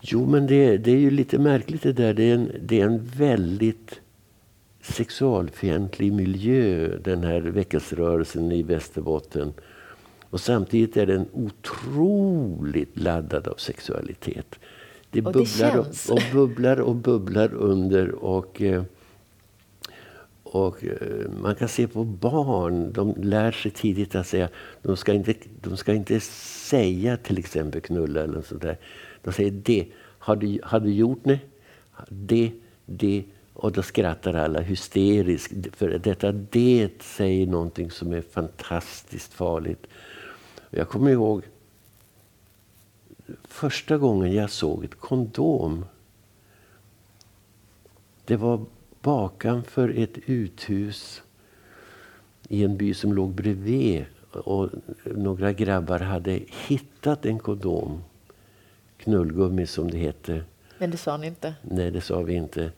Jo, 0.00 0.26
men 0.26 0.46
det, 0.46 0.78
det 0.78 0.90
är 0.90 0.96
ju 0.96 1.10
lite 1.10 1.38
märkligt 1.38 1.82
det 1.82 1.92
där. 1.92 2.14
Det 2.14 2.22
är 2.22 2.34
en, 2.34 2.52
det 2.62 2.80
är 2.80 2.86
en 2.86 3.04
väldigt 3.04 3.99
sexualfientlig 4.90 6.12
miljö, 6.12 6.88
den 7.04 7.24
här 7.24 7.40
väckelserörelsen 7.40 8.52
i 8.52 8.62
Västerbotten. 8.62 9.52
Och 10.30 10.40
samtidigt 10.40 10.96
är 10.96 11.06
den 11.06 11.28
otroligt 11.32 12.98
laddad 12.98 13.48
av 13.48 13.54
sexualitet. 13.54 14.58
Det, 15.10 15.26
och 15.26 15.32
bubblar, 15.32 15.78
och, 15.78 15.86
och, 16.10 16.22
bubblar 16.32 16.80
och 16.80 16.96
bubblar 16.96 17.54
under. 17.54 18.24
och... 18.24 18.62
Eh, 18.62 18.82
och 20.42 20.84
eh, 20.84 21.30
man 21.42 21.54
kan 21.54 21.68
se 21.68 21.88
på 21.88 22.04
barn, 22.04 22.92
de 22.92 23.14
lär 23.22 23.52
sig 23.52 23.70
tidigt 23.70 24.14
att 24.14 24.26
säga, 24.26 24.48
de 24.82 24.96
ska 24.96 25.12
inte, 25.12 25.34
de 25.60 25.76
ska 25.76 25.94
inte 25.94 26.20
säga 26.20 27.16
till 27.16 27.38
exempel 27.38 27.80
knulla 27.80 28.20
eller 28.22 28.42
sånt 28.42 28.62
där. 28.62 28.78
De 29.22 29.32
säger 29.32 29.50
det. 29.50 29.86
Har 30.18 30.36
du, 30.36 30.60
har 30.62 30.80
du 30.80 30.92
gjort 30.92 31.20
det? 31.24 31.38
Det, 32.08 32.52
det. 32.86 33.24
Och 33.60 33.72
då 33.72 33.82
skrattar 33.82 34.34
alla 34.34 34.60
hysteriskt. 34.60 35.52
För 35.72 35.88
detta 35.88 36.32
det 36.32 37.02
säger 37.02 37.46
någonting 37.46 37.90
som 37.90 38.12
är 38.12 38.22
fantastiskt 38.22 39.32
farligt. 39.32 39.86
Jag 40.70 40.88
kommer 40.88 41.10
ihåg 41.10 41.42
första 43.44 43.98
gången 43.98 44.32
jag 44.32 44.50
såg 44.50 44.84
ett 44.84 44.94
kondom. 45.00 45.84
Det 48.24 48.36
var 48.36 48.64
bakanför 49.00 49.88
ett 49.88 50.18
uthus 50.26 51.22
i 52.48 52.64
en 52.64 52.76
by 52.76 52.94
som 52.94 53.12
låg 53.12 53.30
bredvid. 53.30 54.04
Och 54.32 54.68
några 55.04 55.52
grabbar 55.52 55.98
hade 56.00 56.40
hittat 56.68 57.26
en 57.26 57.38
kondom. 57.38 58.02
Knullgummi 58.96 59.66
som 59.66 59.90
det 59.90 59.98
hette. 59.98 60.44
Men 60.78 60.90
det 60.90 60.96
sa 60.96 61.16
ni 61.16 61.26
inte? 61.26 61.54
Nej, 61.62 61.90
det 61.90 62.00
sa 62.00 62.22
vi 62.22 62.34
inte. 62.34 62.72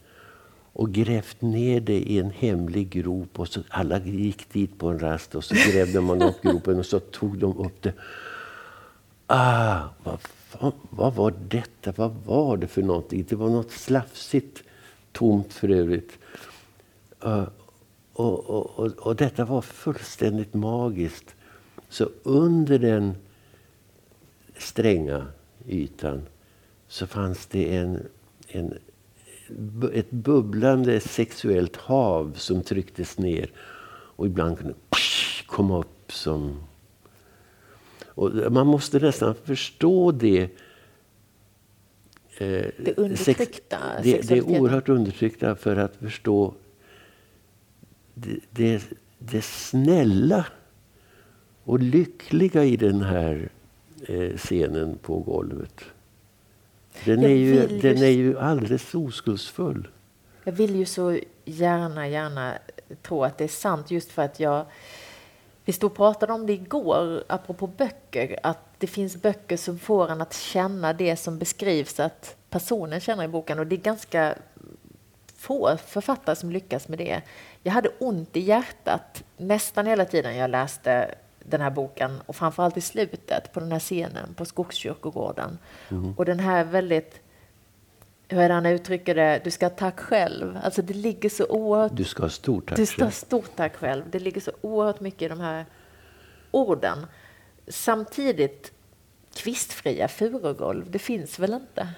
Och 0.72 0.92
grävt 0.92 1.40
ner 1.40 1.80
det 1.80 1.98
i 1.98 2.18
en 2.18 2.30
hemlig 2.30 2.90
grop. 2.90 3.40
Och 3.40 3.48
så 3.48 3.60
alla 3.68 3.98
gick 3.98 4.52
dit 4.52 4.78
på 4.78 4.88
en 4.88 4.98
rast 4.98 5.34
och 5.34 5.44
så 5.44 5.54
grävde 5.54 6.00
man 6.00 6.22
upp 6.22 6.36
gropen 6.42 6.78
och 6.78 6.86
så 6.86 7.00
tog 7.00 7.38
de 7.38 7.58
upp 7.58 7.82
det. 7.82 7.92
Ah, 9.26 9.80
vad, 10.04 10.20
fan, 10.20 10.72
vad 10.90 11.14
var 11.14 11.34
detta? 11.48 11.92
Vad 11.96 12.14
var 12.26 12.56
det 12.56 12.66
för 12.66 12.82
någonting? 12.82 13.24
Det 13.28 13.36
var 13.36 13.48
något 13.48 13.70
slafsigt 13.70 14.62
tomt 15.12 15.52
för 15.52 15.68
övrigt. 15.68 16.18
Uh, 17.24 17.48
och, 18.12 18.50
och, 18.50 18.78
och, 18.78 18.92
och, 18.92 19.16
detta 19.16 19.44
var 19.44 19.62
fullständigt 19.62 20.54
magiskt. 20.54 21.34
Så 21.88 22.08
under 22.22 22.78
den 22.78 23.14
stränga 24.58 25.26
ytan 25.68 26.22
så 26.88 27.06
fanns 27.06 27.46
det 27.46 27.76
en, 27.76 28.06
en, 28.48 28.78
ett 29.94 30.10
bubblande 30.10 31.00
sexuellt 31.00 31.76
hav 31.76 32.32
som 32.36 32.62
trycktes 32.62 33.18
ner 33.18 33.50
och 34.16 34.26
ibland 34.26 34.58
kunde 34.58 34.74
komma 35.46 35.78
upp 35.78 36.12
som... 36.12 36.60
Och 38.14 38.52
man 38.52 38.66
måste 38.66 38.98
nästan 38.98 39.34
förstå 39.34 40.12
det 40.12 40.50
Eh, 42.42 42.66
det 42.78 42.98
undertryckta? 42.98 43.78
det, 44.02 44.28
det, 44.28 44.38
är 44.38 44.42
oerhört 44.42 44.88
undertryckta 44.88 45.56
för 45.56 45.76
att 45.76 45.96
förstå 45.96 46.54
det, 48.14 48.38
det, 48.50 48.82
det 49.18 49.42
snälla 49.42 50.46
och 51.64 51.78
lyckliga 51.78 52.64
i 52.64 52.76
den 52.76 53.02
här 53.02 53.48
eh, 54.06 54.36
scenen 54.36 54.98
på 55.02 55.18
golvet. 55.18 55.84
Den 57.04 57.24
är, 57.24 57.28
ju, 57.28 57.66
den 57.66 57.98
är 57.98 58.10
ju 58.10 58.38
alldeles 58.38 58.94
oskuldsfull. 58.94 59.88
Jag 60.44 60.52
vill 60.52 60.76
ju 60.76 60.84
så 60.84 61.18
gärna, 61.44 62.08
gärna 62.08 62.54
tro 63.02 63.24
att 63.24 63.38
det 63.38 63.44
är 63.44 63.48
sant 63.48 63.90
just 63.90 64.10
för 64.12 64.22
att 64.22 64.40
jag 64.40 64.66
vi 65.64 65.72
stod 65.72 65.90
och 65.90 65.96
pratade 65.96 66.32
om 66.32 66.46
det 66.46 66.52
igår, 66.52 67.24
apropå 67.26 67.66
böcker, 67.66 68.38
att 68.42 68.58
det 68.78 68.86
finns 68.86 69.16
böcker 69.16 69.56
som 69.56 69.78
får 69.78 70.10
en 70.10 70.20
att 70.20 70.34
känna 70.34 70.92
det 70.92 71.16
som 71.16 71.38
beskrivs 71.38 72.00
att 72.00 72.36
personen 72.50 73.00
känner 73.00 73.24
i 73.24 73.28
boken 73.28 73.58
och 73.58 73.66
det 73.66 73.76
är 73.76 73.80
ganska 73.80 74.34
få 75.36 75.76
författare 75.86 76.36
som 76.36 76.50
lyckas 76.50 76.88
med 76.88 76.98
det. 76.98 77.22
Jag 77.62 77.72
hade 77.72 77.88
ont 77.98 78.36
i 78.36 78.40
hjärtat 78.40 79.22
nästan 79.36 79.86
hela 79.86 80.04
tiden 80.04 80.36
jag 80.36 80.50
läste 80.50 81.14
den 81.44 81.60
här 81.60 81.70
boken 81.70 82.20
och 82.26 82.36
framförallt 82.36 82.76
i 82.76 82.80
slutet 82.80 83.52
på 83.52 83.60
den 83.60 83.72
här 83.72 83.78
scenen 83.78 84.34
på 84.34 84.44
Skogskyrkogården. 84.44 85.58
Mm. 85.90 86.14
Och 86.16 86.24
den 86.24 86.40
här 86.40 86.64
väldigt 86.64 87.20
hur 88.28 88.40
är 88.40 88.48
det 88.48 88.54
han 88.54 88.66
uttrycker 88.66 89.14
det? 89.14 89.40
Du 89.44 89.50
ska 89.50 89.66
ha 89.66 89.70
tack 89.70 90.00
själv. 90.00 90.58
Alltså 90.62 90.82
det 90.82 90.94
ligger 90.94 91.28
så 91.28 91.46
oerhört... 91.46 91.96
Du 91.96 92.04
ska 92.04 92.22
ha 92.22 92.30
stort 92.30 92.68
tack 92.68 92.76
Du 92.76 92.86
ska 92.86 93.04
ha 93.04 93.10
stort 93.10 93.56
tack 93.56 93.76
själv. 93.76 94.04
Det 94.10 94.18
ligger 94.18 94.40
så 94.40 94.52
oerhört 94.60 95.00
mycket 95.00 95.22
i 95.22 95.28
de 95.28 95.40
här 95.40 95.66
orden. 96.50 97.06
Samtidigt, 97.68 98.72
kvistfria 99.34 100.08
furugolv, 100.08 100.90
det 100.90 100.98
finns 100.98 101.38
väl 101.38 101.52
inte? 101.52 101.88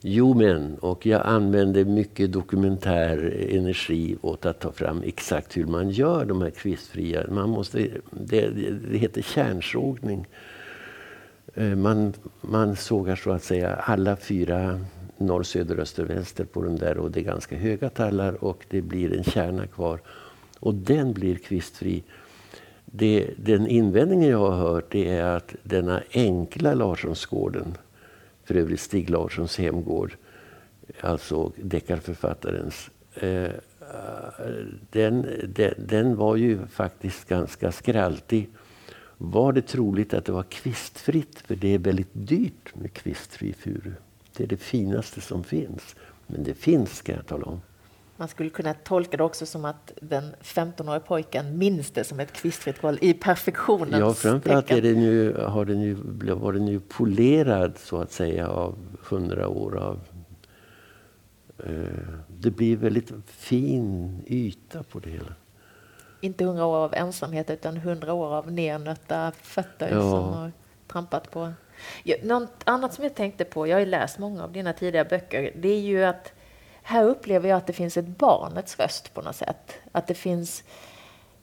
Jo 0.00 0.34
men, 0.34 0.74
och 0.74 1.06
jag 1.06 1.22
använder 1.26 1.84
mycket 1.84 2.32
dokumentär 2.32 3.48
energi 3.50 4.16
åt 4.20 4.46
att 4.46 4.60
ta 4.60 4.72
fram 4.72 5.02
exakt 5.02 5.56
hur 5.56 5.66
man 5.66 5.90
gör 5.90 6.24
de 6.24 6.42
här 6.42 6.50
kvistfria. 6.50 7.26
Man 7.30 7.50
måste, 7.50 7.88
det, 8.10 8.48
det 8.90 8.98
heter 8.98 9.22
kärnsågning. 9.22 10.26
Eh, 11.54 11.76
man, 11.76 12.12
man 12.40 12.76
sågar 12.76 13.16
så 13.16 13.30
att 13.30 13.42
säga 13.42 13.74
alla 13.74 14.16
fyra 14.16 14.80
norr, 15.16 15.42
söder, 15.42 15.78
öster, 15.78 16.04
vänster 16.04 16.44
på 16.44 16.62
den 16.62 16.76
där 16.76 16.98
och 16.98 17.10
det 17.10 17.20
är 17.20 17.24
ganska 17.24 17.56
höga 17.56 17.90
tallar 17.90 18.44
och 18.44 18.66
det 18.68 18.82
blir 18.82 19.16
en 19.16 19.24
kärna 19.24 19.66
kvar. 19.66 20.00
Och 20.60 20.74
den 20.74 21.12
blir 21.12 21.36
kvistfri. 21.36 22.02
Det, 22.84 23.30
den 23.36 23.66
invändningen 23.66 24.30
jag 24.30 24.50
har 24.50 24.56
hört 24.56 24.94
är 24.94 25.22
att 25.22 25.54
denna 25.62 26.02
enkla 26.12 26.74
Larssonsgården, 26.74 27.76
för 28.48 28.54
övrigt 28.54 28.80
Stig 28.80 29.10
Larssons 29.10 29.58
hemgård, 29.58 30.16
alltså 31.00 31.52
deckarförfattarens, 31.56 32.90
eh, 33.14 33.50
den, 34.90 35.26
den, 35.54 35.74
den 35.78 36.16
var 36.16 36.36
ju 36.36 36.66
faktiskt 36.66 37.28
ganska 37.28 37.72
skraltig 37.72 38.48
var 39.18 39.52
det 39.52 39.62
troligt 39.62 40.14
att 40.14 40.24
det 40.24 40.32
var 40.32 40.42
kvistfritt. 40.42 41.40
För 41.40 41.56
det 41.56 41.74
är 41.74 41.78
väldigt 41.78 42.10
dyrt 42.12 42.74
med 42.74 42.92
kvistfri 42.92 43.52
furu. 43.52 43.92
Det 44.36 44.44
är 44.44 44.48
det 44.48 44.56
finaste 44.56 45.20
som 45.20 45.44
finns. 45.44 45.96
Men 46.26 46.44
det 46.44 46.54
finns, 46.54 46.96
ska 46.96 47.12
jag 47.12 47.26
tala 47.26 47.44
om. 47.44 47.60
Man 48.20 48.28
skulle 48.28 48.50
kunna 48.50 48.74
tolka 48.74 49.16
det 49.16 49.24
också 49.24 49.46
som 49.46 49.64
att 49.64 49.92
den 50.00 50.34
15-årige 50.42 51.00
pojken 51.00 51.58
minns 51.58 51.90
det 51.90 52.04
som 52.04 52.20
ett 52.20 52.32
kvistfritt 52.32 52.80
golv 52.80 52.98
i 53.00 53.14
perfektionens 53.14 54.00
Ja, 54.00 54.14
framförallt 54.14 54.70
är 54.70 54.82
den 54.82 55.02
ju, 55.02 55.36
har 55.36 55.64
den 55.64 55.80
ju, 55.80 55.94
var 56.34 56.52
den 56.52 56.68
ju 56.68 56.80
polerad 56.80 57.78
så 57.78 58.00
att 58.00 58.12
säga 58.12 58.48
av 58.48 58.78
hundra 59.02 59.48
år 59.48 59.76
av 59.76 60.00
eh, 61.58 61.72
det 62.28 62.50
blir 62.50 62.76
väldigt 62.76 63.12
fin 63.26 64.22
yta 64.26 64.82
på 64.82 64.98
det 64.98 65.10
hela. 65.10 65.34
Inte 66.20 66.44
hundra 66.44 66.64
år 66.64 66.76
av 66.76 66.94
ensamhet 66.94 67.50
utan 67.50 67.76
hundra 67.76 68.12
år 68.12 68.34
av 68.34 68.52
nernötta 68.52 69.32
fötter 69.42 69.90
Ja. 69.92 70.00
som 70.00 70.32
har 70.32 70.52
trampat 70.86 71.30
på. 71.30 71.52
Något 72.22 72.62
annat 72.64 72.94
som 72.94 73.04
jag 73.04 73.14
tänkte 73.14 73.44
på, 73.44 73.66
jag 73.66 73.76
har 73.76 73.80
ju 73.80 73.86
läst 73.86 74.18
många 74.18 74.44
av 74.44 74.52
dina 74.52 74.72
tidigare 74.72 75.08
böcker, 75.08 75.52
det 75.56 75.68
är 75.68 75.80
ju 75.80 76.04
att 76.04 76.32
här 76.88 77.04
upplever 77.04 77.48
jag 77.48 77.56
att 77.56 77.66
det 77.66 77.72
finns 77.72 77.96
ett 77.96 78.06
barnets 78.18 78.78
röst 78.78 79.14
på 79.14 79.22
något 79.22 79.36
sätt. 79.36 79.72
Att 79.92 80.06
det 80.06 80.14
finns 80.14 80.62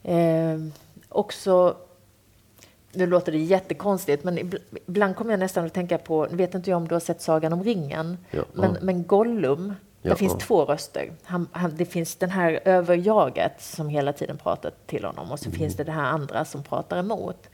eh, 0.04 0.58
också 1.10 1.78
nu 2.92 3.06
låter 3.06 3.32
det 3.32 3.38
jättekonstigt, 3.38 4.24
men 4.24 4.40
ibl- 4.40 4.78
ibland 4.88 5.16
kommer 5.16 5.32
jag 5.32 5.40
nästan 5.40 5.66
att 5.66 5.74
tänka 5.74 5.98
på, 5.98 6.28
vet 6.32 6.56
inte 6.56 6.70
jag 6.70 6.78
om 6.78 6.88
du 6.88 6.96
har 6.96 7.00
sett 7.00 7.22
Sagan 7.22 7.54
om 7.54 7.64
ringen, 7.64 8.18
Ja. 8.32 8.44
men, 8.54 8.78
men 8.82 9.04
Gollum, 9.08 9.74
Ja. 10.02 10.16
finns 10.16 10.34
två 10.34 10.66
röster. 10.66 11.12
Han, 11.24 11.48
han, 11.52 11.76
det 11.76 11.86
finns 11.86 12.16
den 12.16 12.30
här 12.30 12.60
överjaget 12.66 13.62
som 13.62 13.90
hela 13.90 14.14
tiden 14.14 14.38
pratar 14.38 14.72
till 14.86 15.06
honom 15.06 15.32
och 15.32 15.40
så 15.40 15.46
Mm. 15.50 15.60
finns 15.60 15.76
det 15.76 15.84
det 15.84 15.92
här 15.92 16.04
andra 16.06 16.46
som 16.46 16.64
pratar 16.64 16.98
emot. 17.00 17.50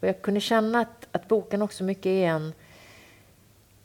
Och 0.00 0.08
jag 0.08 0.22
kunde 0.22 0.40
känna 0.40 0.80
att, 0.80 1.06
att 1.12 1.28
boken 1.28 1.62
också 1.62 1.84
mycket 1.84 2.06
är 2.06 2.26
en, 2.26 2.52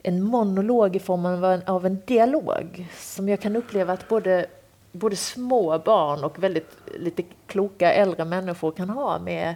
en 0.04 0.24
monolog 0.24 0.96
i 0.96 1.00
form 1.00 1.26
av 1.26 1.46
en, 1.46 1.62
av 1.66 1.86
en 1.86 1.98
dialog 2.06 2.88
som 2.98 3.30
jag 3.30 3.40
kan 3.40 3.56
uppleva 3.56 3.94
att 3.94 4.10
både, 4.10 4.46
både 4.92 5.16
små 5.16 5.80
barn 5.86 6.24
och 6.24 6.44
väldigt 6.44 6.72
lite 7.00 7.24
kloka 7.48 7.94
äldre 7.94 8.26
människor 8.26 8.72
kan 8.72 8.90
ha 8.90 9.20
med, 9.20 9.56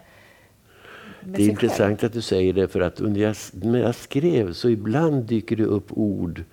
Det 1.21 1.43
är 1.43 1.49
intressant 1.49 2.03
att 2.03 2.13
du 2.13 2.21
säger 2.21 2.53
det 2.53 2.67
för 2.67 2.81
att 2.81 2.99
under 2.99 3.21
jag, 3.21 3.35
när 3.51 3.79
jag 3.79 3.95
skrev 3.95 4.53
så 4.53 4.69
ibland 4.69 5.23
dyker 5.23 5.55
det 5.55 5.65
upp 5.65 5.87
ord, 5.89 6.43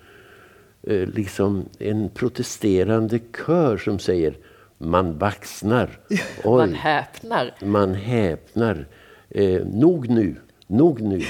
eh, 0.83 1.07
liksom 1.07 1.65
en 1.79 2.09
protesterande 2.09 3.19
kör 3.45 3.77
som 3.77 3.99
säger 3.99 4.37
man 4.77 5.17
baxnar. 5.17 5.99
själv. 6.09 6.45
Man 6.45 6.73
häpnar. 6.73 7.53
Man 7.59 7.93
häpnar. 7.93 8.87
Eh, 9.29 9.65
nog 9.65 10.09
nu, 10.09 10.35
nog 10.67 11.01
nu. 11.01 11.21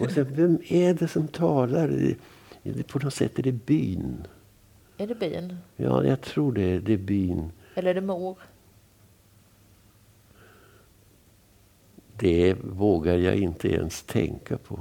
Och 0.00 0.10
sen, 0.10 0.26
vem 0.30 0.58
är 0.68 0.94
det 0.94 1.08
som 1.08 1.28
talar? 1.28 2.14
På 2.88 2.98
något 2.98 3.14
sätt 3.14 3.38
är 3.38 3.42
det 3.42 3.52
byn. 3.52 4.26
Är 4.96 5.06
det 5.06 5.14
bin? 5.14 5.56
Ja, 5.76 6.04
jag 6.04 6.20
tror 6.20 6.52
det. 6.52 6.78
Det 6.78 6.92
är 6.92 6.98
byn. 6.98 7.50
Eller 7.74 7.90
är 7.90 7.94
det 7.94 8.00
mor? 8.00 8.38
Det 12.18 12.54
vågar 12.54 13.16
jag 13.16 13.36
inte 13.36 13.68
ens 13.68 14.02
tänka 14.02 14.58
på. 14.58 14.80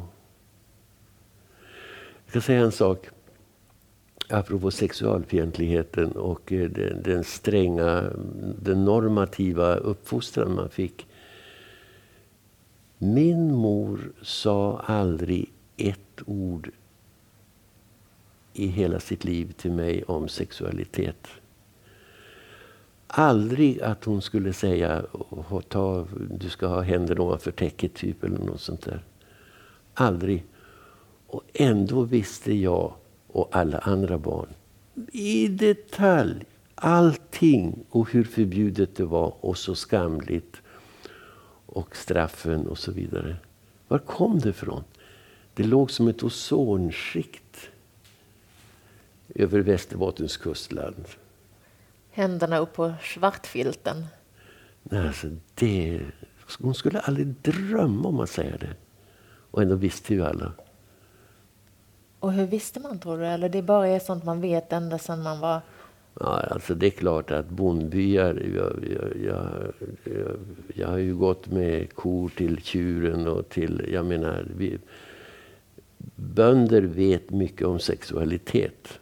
Jag 2.25 2.29
ska 2.29 2.41
säga 2.41 2.61
en 2.61 2.71
sak. 2.71 3.09
Apropå 4.29 4.71
sexualfientligheten 4.71 6.11
och 6.11 6.51
eh, 6.51 6.69
den, 6.69 7.03
den 7.03 7.23
stränga, 7.23 8.03
den 8.61 8.85
normativa 8.85 9.75
uppfostran 9.75 10.55
man 10.55 10.69
fick. 10.69 11.07
Min 13.03 13.55
mor 13.55 14.11
sa 14.21 14.79
aldrig 14.79 15.51
ett 15.77 16.21
ord 16.25 16.71
i 18.53 18.67
hela 18.67 18.99
sitt 18.99 19.23
liv 19.23 19.53
till 19.57 19.71
mig 19.71 20.03
om 20.03 20.27
sexualitet. 20.27 21.27
Aldrig 23.07 23.81
att 23.81 24.03
hon 24.03 24.21
skulle 24.21 24.53
säga 24.53 25.05
att 25.49 25.69
ta, 25.69 26.07
du 26.39 26.49
ska 26.49 26.67
ha 26.67 26.81
händerna 26.81 27.21
ovanför 27.21 27.51
täcket 27.51 27.93
typ 27.93 28.23
eller 28.23 28.39
något 28.39 28.61
sånt 28.61 28.81
där. 28.81 29.03
Aldrig. 29.93 30.45
Och 31.27 31.43
ändå 31.53 32.01
visste 32.01 32.53
jag 32.53 32.93
och 33.27 33.49
alla 33.51 33.79
andra 33.79 34.17
barn 34.17 34.49
i 35.11 35.47
detalj 35.47 36.45
allting 36.75 37.85
och 37.89 38.11
hur 38.11 38.23
förbjudet 38.23 38.95
det 38.95 39.05
var 39.05 39.33
och 39.45 39.57
så 39.57 39.75
skamligt 39.75 40.61
och 41.73 41.95
straffen 41.95 42.67
och 42.67 42.77
så 42.77 42.91
vidare. 42.91 43.35
Var 43.87 43.99
kom 43.99 44.39
det 44.39 44.49
ifrån? 44.49 44.83
Det 45.53 45.63
låg 45.63 45.91
som 45.91 46.07
ett 46.07 46.23
ozonskikt 46.23 47.69
över 49.35 49.59
Västerbottens 49.59 50.37
kustland. 50.37 51.05
Händerna 52.11 52.57
upp 52.57 52.73
på 52.73 52.93
svartfilten. 53.01 54.05
Nej, 54.83 55.07
alltså 55.07 55.27
det, 55.55 56.01
hon 56.59 56.75
skulle 56.75 56.99
aldrig 56.99 57.27
drömma 57.27 58.09
om 58.09 58.19
att 58.19 58.29
säga 58.29 58.57
det. 58.57 58.75
Och 59.51 59.61
ändå 59.61 59.75
visste 59.75 60.13
ju 60.13 60.25
alla. 60.25 60.51
Och 62.19 62.33
hur 62.33 62.45
visste 62.45 62.79
man 62.79 62.99
tror 62.99 63.17
du? 63.17 63.25
Eller 63.25 63.49
det 63.49 63.61
bara 63.61 63.87
är 63.87 63.99
sånt 63.99 64.23
man 64.23 64.41
vet 64.41 64.73
ända 64.73 64.99
sedan 64.99 65.23
man 65.23 65.39
var... 65.39 65.61
Ja, 66.19 66.39
alltså 66.39 66.75
det 66.75 66.85
är 66.85 66.91
klart 66.91 67.31
att 67.31 67.49
bondbyar... 67.49 68.41
Jag, 68.55 68.85
jag, 68.91 69.13
jag, 69.25 70.37
jag, 70.75 70.87
har 70.87 70.97
ju 70.97 71.15
gått 71.15 71.51
med 71.51 71.93
kor 71.93 72.29
till 72.29 72.61
tjuren 72.61 73.27
och 73.27 73.49
till... 73.49 73.89
Jag 73.91 74.05
menar, 74.05 74.45
vi, 74.57 74.77
bönder 76.15 76.81
vet 76.81 77.29
mycket 77.29 77.67
om 77.67 77.79
sexualitet. 77.79 78.99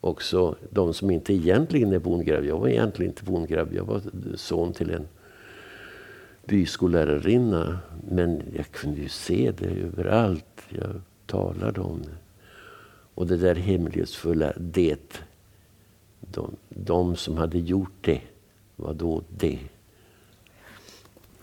Också 0.00 0.56
de 0.70 0.94
som 0.94 1.10
inte 1.10 1.34
egentligen 1.34 1.92
är 1.92 1.98
bondgrabb. 1.98 2.44
Jag 2.44 2.58
var 2.58 2.68
egentligen 2.68 3.12
inte 3.12 3.24
bondgrabb. 3.24 3.74
Jag 3.74 3.84
var 3.84 4.02
son 4.34 4.72
till 4.72 4.90
en 4.90 5.08
byskolärarinna. 6.46 7.78
Men 8.10 8.42
jag 8.56 8.70
kunde 8.70 9.00
ju 9.00 9.08
se 9.08 9.52
det 9.58 9.66
överallt. 9.66 10.62
Jag 10.68 11.00
talade 11.26 11.80
om 11.80 12.02
det. 12.02 12.16
Och 13.14 13.26
det 13.26 13.36
där 13.36 13.54
hemlighetsfulla, 13.54 14.52
det. 14.56 15.22
De, 16.32 16.56
de 16.68 17.16
som 17.16 17.36
hade 17.36 17.58
gjort 17.58 17.98
det, 18.00 18.20
var 18.76 18.94
då 18.94 19.22
det. 19.28 19.58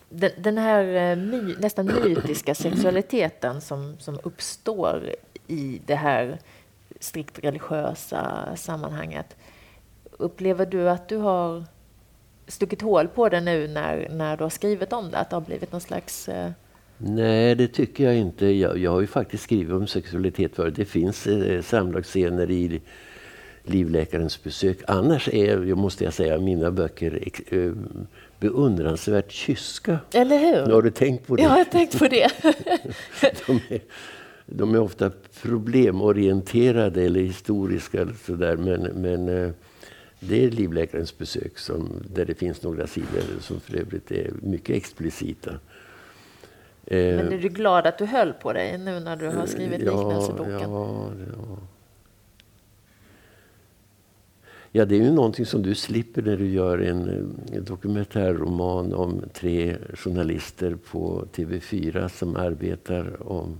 Den, 0.09 0.31
den 0.38 0.57
här 0.57 1.11
eh, 1.11 1.15
my, 1.15 1.55
nästan 1.59 1.85
mytiska 1.85 2.55
sexualiteten 2.55 3.61
som, 3.61 3.95
som 3.99 4.19
uppstår 4.23 5.15
i 5.47 5.81
det 5.85 5.95
här 5.95 6.39
strikt 6.99 7.39
religiösa 7.43 8.55
sammanhanget. 8.55 9.35
Upplever 10.11 10.65
du 10.65 10.89
att 10.89 11.09
du 11.09 11.17
har 11.17 11.63
stuckit 12.47 12.81
hål 12.81 13.07
på 13.07 13.29
det 13.29 13.41
nu 13.41 13.67
när, 13.67 14.09
när 14.09 14.38
du 14.38 14.43
har 14.43 14.49
skrivit 14.49 14.93
om 14.93 15.11
det? 15.11 15.17
Att 15.17 15.29
det 15.29 15.35
har 15.35 15.41
blivit 15.41 15.71
någon 15.71 15.81
slags... 15.81 16.29
Eh, 16.29 16.51
Nej, 16.97 17.55
det 17.55 17.67
tycker 17.67 18.03
jag 18.03 18.15
inte. 18.15 18.45
Jag, 18.45 18.77
jag 18.77 18.91
har 18.91 19.01
ju 19.01 19.07
faktiskt 19.07 19.43
skrivit 19.43 19.73
om 19.73 19.88
sexualitet 19.88 20.55
förut. 20.55 20.75
Det 20.75 20.85
finns 20.85 21.27
eh, 21.27 21.61
samlagsscener 21.61 22.51
i 22.51 22.81
Livläkarens 23.70 24.43
besök. 24.43 24.78
Annars 24.88 25.28
är, 25.30 25.63
jag 25.63 25.78
måste 25.78 26.03
jag 26.03 26.13
säga, 26.13 26.38
mina 26.39 26.72
böcker 26.72 27.30
eh, 27.49 27.72
beundransvärt 28.39 29.32
kyska. 29.32 29.99
eller 30.13 30.38
hur? 30.39 30.74
Har 30.74 30.82
du 30.82 30.91
tänkt 30.91 31.28
på 31.28 31.36
det? 31.36 31.41
Jag 31.43 31.49
har 31.49 31.63
tänkt 31.63 31.99
på 31.99 32.07
det. 32.07 32.32
de, 33.47 33.59
är, 33.70 33.80
de 34.45 34.76
är 34.76 34.80
ofta 34.80 35.11
problemorienterade 35.41 37.03
eller 37.03 37.20
historiska. 37.20 38.01
Eller 38.01 38.13
så 38.26 38.34
där, 38.36 38.57
men, 38.57 38.82
men 38.82 39.30
eh, 39.30 39.51
det 40.20 40.43
är 40.45 40.51
Livläkarens 40.51 41.18
besök 41.18 41.57
som, 41.57 42.03
där 42.15 42.26
det 42.26 42.36
finns 42.36 42.63
några 42.63 42.88
sidor 42.88 43.22
som 43.41 43.59
för 43.59 43.78
övrigt 43.78 44.11
är 44.11 44.32
mycket 44.41 44.76
explicita. 44.76 45.49
Eh, 46.86 46.97
Men 47.15 47.34
är 47.34 47.38
du 47.38 47.49
glad 47.49 47.88
att 47.88 47.97
du 47.97 48.05
höll 48.05 48.34
på 48.34 48.53
dig 48.53 48.78
nu 48.78 48.99
när 48.99 49.15
du 49.15 49.28
har 49.28 49.45
skrivit 49.45 49.80
liknelseboken? 49.80 50.72
Ja, 50.72 51.11
ja 51.38 51.57
ja, 54.78 54.86
det 54.86 54.95
är 54.95 54.99
ju 54.99 55.11
någonting 55.11 55.45
som 55.45 55.63
du 55.63 55.75
slipper 55.75 56.21
när 56.21 56.38
du 56.38 56.47
gör 56.47 56.78
en, 56.78 57.09
eh, 57.09 57.57
en 57.57 57.63
dokumentärroman 57.63 58.93
om 58.93 59.23
tre 59.34 59.78
journalister 59.93 60.75
på 60.75 61.25
TV4 61.34 62.07
som 62.07 62.36
arbetar 62.36 63.32
om, 63.32 63.57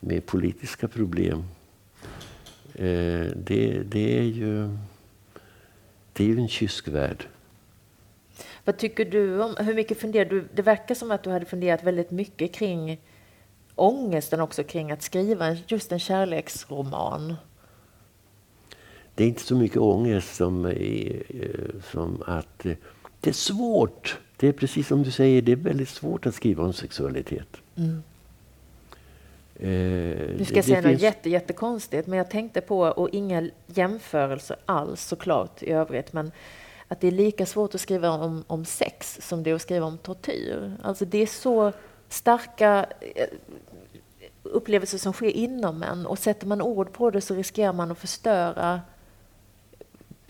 med 0.00 0.26
politiska 0.26 0.88
problem. 0.88 1.44
Eh, 2.74 3.26
det, 3.36 3.82
det, 3.84 4.18
är 4.18 4.22
ju, 4.22 4.68
det 6.12 6.24
är 6.24 6.28
ju 6.28 6.38
en 6.38 6.48
kysk 6.48 6.88
värld. 6.88 7.26
Vad 8.64 8.76
tycker 8.76 9.04
du 9.04 9.42
om, 9.42 9.56
hur 9.58 9.74
mycket 9.74 10.00
funderar 10.00 10.30
du? 10.30 10.44
Det 10.54 10.62
verkar 10.62 10.94
som 10.94 11.10
att 11.10 11.22
du 11.22 11.30
hade 11.30 11.46
funderat 11.46 11.84
väldigt 11.84 12.10
mycket 12.10 12.54
kring 12.54 13.00
ångesten 13.74 14.40
också 14.40 14.64
kring 14.64 14.92
att 14.92 15.02
skriva 15.02 15.56
just 15.66 15.92
en 15.92 15.98
kärleksroman. 15.98 17.34
Det 19.14 19.24
är 19.24 19.28
inte 19.28 19.42
så 19.42 19.54
mycket 19.54 19.78
ångest 19.78 20.34
som, 20.34 20.66
eh, 20.66 21.20
som 21.92 22.22
att 22.26 22.66
eh, 22.66 22.72
det 23.20 23.30
är 23.30 23.34
svårt. 23.34 24.18
Det 24.36 24.48
är 24.48 24.52
precis 24.52 24.88
som 24.88 25.02
du 25.02 25.10
säger, 25.10 25.42
det 25.42 25.52
är 25.52 25.56
väldigt 25.56 25.88
svårt 25.88 26.26
att 26.26 26.34
skriva 26.34 26.64
om 26.64 26.72
sexualitet. 26.72 27.56
Mm. 27.76 28.02
Eh, 29.54 30.38
du 30.38 30.44
ska 30.44 30.54
det, 30.54 30.62
säga 30.62 30.76
det 30.76 30.82
något 30.82 30.90
finns... 30.90 31.02
jätte, 31.02 31.30
jättekonstigt, 31.30 32.06
men 32.06 32.16
jag 32.16 32.30
tänkte 32.30 32.60
på, 32.60 32.80
och 32.80 33.08
inga 33.12 33.48
jämförelser 33.66 34.56
alls 34.66 35.02
såklart 35.02 35.62
i 35.62 35.70
övrigt, 35.70 36.12
men 36.12 36.32
att 36.88 37.00
det 37.00 37.06
är 37.06 37.12
lika 37.12 37.46
svårt 37.46 37.74
att 37.74 37.80
skriva 37.80 38.10
om, 38.10 38.44
om 38.46 38.64
sex 38.64 39.18
som 39.22 39.42
det 39.42 39.50
är 39.50 39.54
att 39.54 39.62
skriva 39.62 39.86
om 39.86 39.98
tortyr. 39.98 40.76
Alltså 40.82 41.04
det 41.04 41.18
är 41.18 41.26
så 41.26 41.72
starka 42.08 42.86
eh, 43.00 43.26
upplevelser 44.42 44.98
som 44.98 45.12
sker 45.12 45.30
inom 45.30 45.82
en 45.82 46.06
och 46.06 46.18
sätter 46.18 46.46
man 46.46 46.62
ord 46.62 46.92
på 46.92 47.10
det 47.10 47.20
så 47.20 47.34
riskerar 47.34 47.72
man 47.72 47.90
att 47.90 47.98
förstöra 47.98 48.80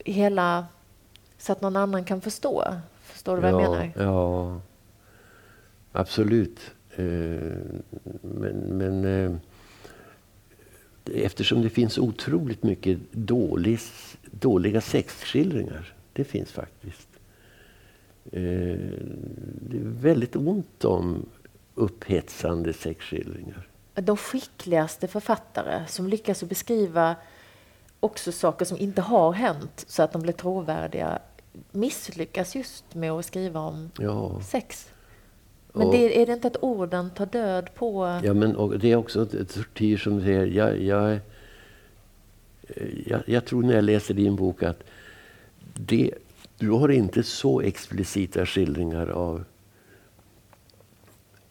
hela 0.04 0.66
så 1.38 1.52
att 1.52 1.60
någon 1.60 1.76
annan 1.76 2.04
kan 2.04 2.20
förstå. 2.20 2.64
Förstår 3.02 3.36
du 3.36 3.42
vad 3.42 3.52
ja, 3.52 3.62
jag 3.62 3.70
menar? 3.70 3.92
Ja, 3.96 4.60
absolut. 5.92 6.60
Eh, 6.96 7.04
men, 8.22 8.56
men 8.56 9.04
eh, 9.04 9.36
eftersom 11.04 11.62
det 11.62 11.70
finns 11.70 11.98
otroligt 11.98 12.62
mycket 12.62 12.98
dålig, 13.12 13.78
dåliga 14.30 14.80
sexskildringar. 14.80 15.94
Det 16.12 16.24
finns 16.24 16.52
faktiskt. 16.52 17.08
Eh, 18.24 18.78
det 19.60 19.76
är 19.76 20.00
väldigt 20.00 20.36
ont 20.36 20.84
om 20.84 21.26
upphetsande 21.74 22.72
sexskildringar. 22.72 23.68
De 23.94 24.16
skickligaste 24.16 25.08
författare 25.08 25.86
som 25.86 26.08
lyckas 26.08 26.42
beskriva 26.42 27.16
också 28.02 28.32
saker 28.32 28.64
som 28.64 28.78
inte 28.78 29.02
har 29.02 29.32
hänt 29.32 29.84
så 29.88 30.02
att 30.02 30.12
de 30.12 30.22
blir 30.22 30.32
trovärdiga 30.32 31.18
misslyckas 31.70 32.56
just 32.56 32.94
med 32.94 33.12
att 33.12 33.24
skriva 33.24 33.60
om 33.60 33.90
ja. 33.98 34.40
sex. 34.40 34.90
Men 35.72 35.86
och, 35.86 35.92
det, 35.92 36.22
är 36.22 36.26
det 36.26 36.32
inte 36.32 36.48
att 36.48 36.56
orden 36.60 37.10
tar 37.10 37.26
död 37.26 37.74
på... 37.74 38.20
Ja, 38.24 38.34
men 38.34 38.78
det 38.78 38.92
är 38.92 38.96
också 38.96 39.22
ett 39.22 39.54
tortyr 39.54 39.96
som 39.96 40.16
du 40.16 40.22
säger. 40.22 40.46
Jag, 40.46 40.82
jag, 40.82 41.18
jag, 43.06 43.22
jag, 43.26 43.44
tror 43.44 43.62
när 43.62 43.74
jag 43.74 43.84
läser 43.84 44.14
din 44.14 44.36
bok 44.36 44.62
att 44.62 44.82
det, 45.74 46.10
du 46.58 46.70
har 46.70 46.88
inte 46.88 47.22
så 47.22 47.60
explicita 47.60 48.46
skildringar 48.46 49.06
av, 49.06 49.44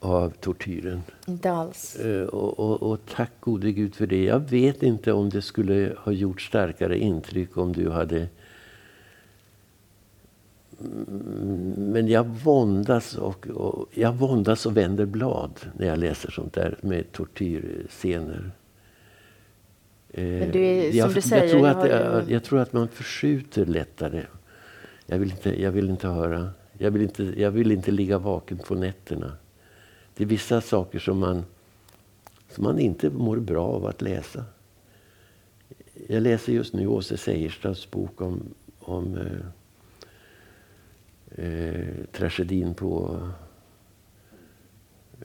av 0.01 0.29
tortyren. 0.29 1.01
Inte 1.27 1.51
alls. 1.51 1.97
Uh, 2.05 2.23
och, 2.23 2.59
och, 2.59 2.91
och, 2.91 2.99
tack 3.15 3.31
gode 3.39 3.71
Gud 3.71 3.95
för 3.95 4.07
det. 4.07 4.23
Jag 4.23 4.39
vet 4.39 4.83
inte 4.83 5.11
om 5.13 5.29
det 5.29 5.41
skulle 5.41 5.95
ha 5.97 6.11
gjort 6.11 6.41
starkare 6.41 6.99
intryck 6.99 7.57
om 7.57 7.73
du 7.73 7.89
hade 7.89 8.27
men 11.77 12.07
jag 12.07 12.23
våndas 12.23 13.15
och, 13.17 13.47
och, 13.47 13.89
jag 13.93 14.13
våndas 14.13 14.65
och 14.65 14.77
vänder 14.77 15.05
blad 15.05 15.59
när 15.77 15.87
jag 15.87 15.99
läser 15.99 16.31
sånt 16.31 16.53
där 16.53 16.77
med 16.81 17.11
tortyrscener. 17.11 18.51
Men 20.13 20.51
du 20.51 20.59
är, 20.59 20.95
jag, 20.95 21.05
som 21.05 21.13
du 21.13 21.21
säger, 21.21 21.43
jag, 21.43 21.51
tror 21.51 21.67
att, 21.67 21.89
jag, 21.89 22.31
jag, 22.31 22.43
tror 22.43 22.59
att 22.59 22.73
man 22.73 22.87
förskjuter 22.87 23.65
lättare. 23.65 24.25
Jag 25.05 25.19
vill 25.19 25.31
inte, 25.31 25.61
jag 25.61 25.71
vill 25.71 25.89
inte 25.89 26.07
höra. 26.07 26.49
Jag 26.77 26.91
vill 26.91 27.01
inte, 27.01 27.33
jag 27.41 27.51
vill 27.51 27.71
inte 27.71 27.91
ligga 27.91 28.17
vaken 28.17 28.57
på 28.57 28.75
nätterna. 28.75 29.31
Det 30.15 30.23
är 30.23 30.27
vissa 30.27 30.61
saker 30.61 30.99
som 30.99 31.19
man, 31.19 31.45
som 32.49 32.63
man 32.63 32.79
inte 32.79 33.09
mår 33.09 33.37
bra 33.37 33.67
av 33.67 33.85
att 33.85 34.01
läsa. 34.01 34.45
Jag 36.07 36.23
läser 36.23 36.53
just 36.53 36.73
nu 36.73 36.87
Åse 36.87 37.17
Seierstads 37.17 37.91
bok 37.91 38.21
om, 38.21 38.53
om 38.79 39.17
eh, 39.17 39.45
eh, 41.45 42.05
tragedin 42.11 42.73
på 42.73 43.19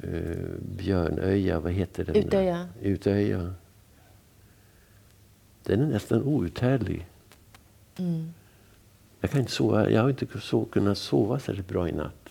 eh, 0.03 0.37
Björnöja, 0.76 1.61
vad 1.61 1.72
heter 1.72 2.05
den? 2.05 2.16
Utöja. 2.16 2.68
Utöja. 2.82 3.55
Den 5.62 5.80
är 5.80 5.87
nästan 5.87 6.22
outhärdlig. 6.22 7.07
Mm. 7.97 8.32
Jag, 9.20 9.30
kan 9.30 9.41
inte 9.41 9.53
sova, 9.53 9.91
jag 9.91 10.03
har 10.03 10.11
inte 10.11 10.41
så, 10.41 10.64
kunnat 10.64 10.99
sova 10.99 11.39
särskilt 11.39 11.68
bra 11.68 11.89
i 11.89 11.93
natt. 11.93 12.25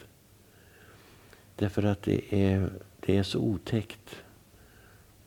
Därför 1.56 1.84
att 1.84 2.02
det 2.02 2.22
är, 2.30 2.70
det 3.00 3.18
är 3.18 3.24
så 3.24 3.40
otäckt, 3.40 4.16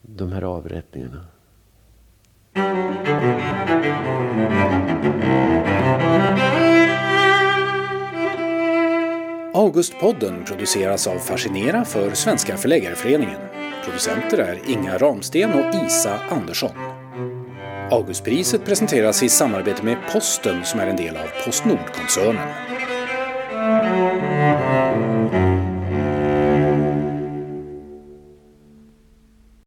de 0.03 0.33
här 0.33 0.43
avrättningarna. 0.43 1.24
Augustpodden 9.55 10.45
produceras 10.45 11.07
av 11.07 11.18
Fascinera 11.18 11.85
för 11.85 12.11
Svenska 12.11 12.57
Förläggareföreningen. 12.57 13.41
Producenter 13.85 14.39
är 14.39 14.70
Inga 14.70 14.99
Ramsten 14.99 15.53
och 15.53 15.74
Isa 15.87 16.20
Andersson. 16.31 16.70
Augustpriset 17.91 18.64
presenteras 18.64 19.22
i 19.22 19.29
samarbete 19.29 19.85
med 19.85 19.97
Posten 20.12 20.64
som 20.64 20.81
är 20.81 20.87
en 20.87 20.97
del 20.97 21.16
av 21.16 21.45
Postnordkoncernen. 21.45 22.78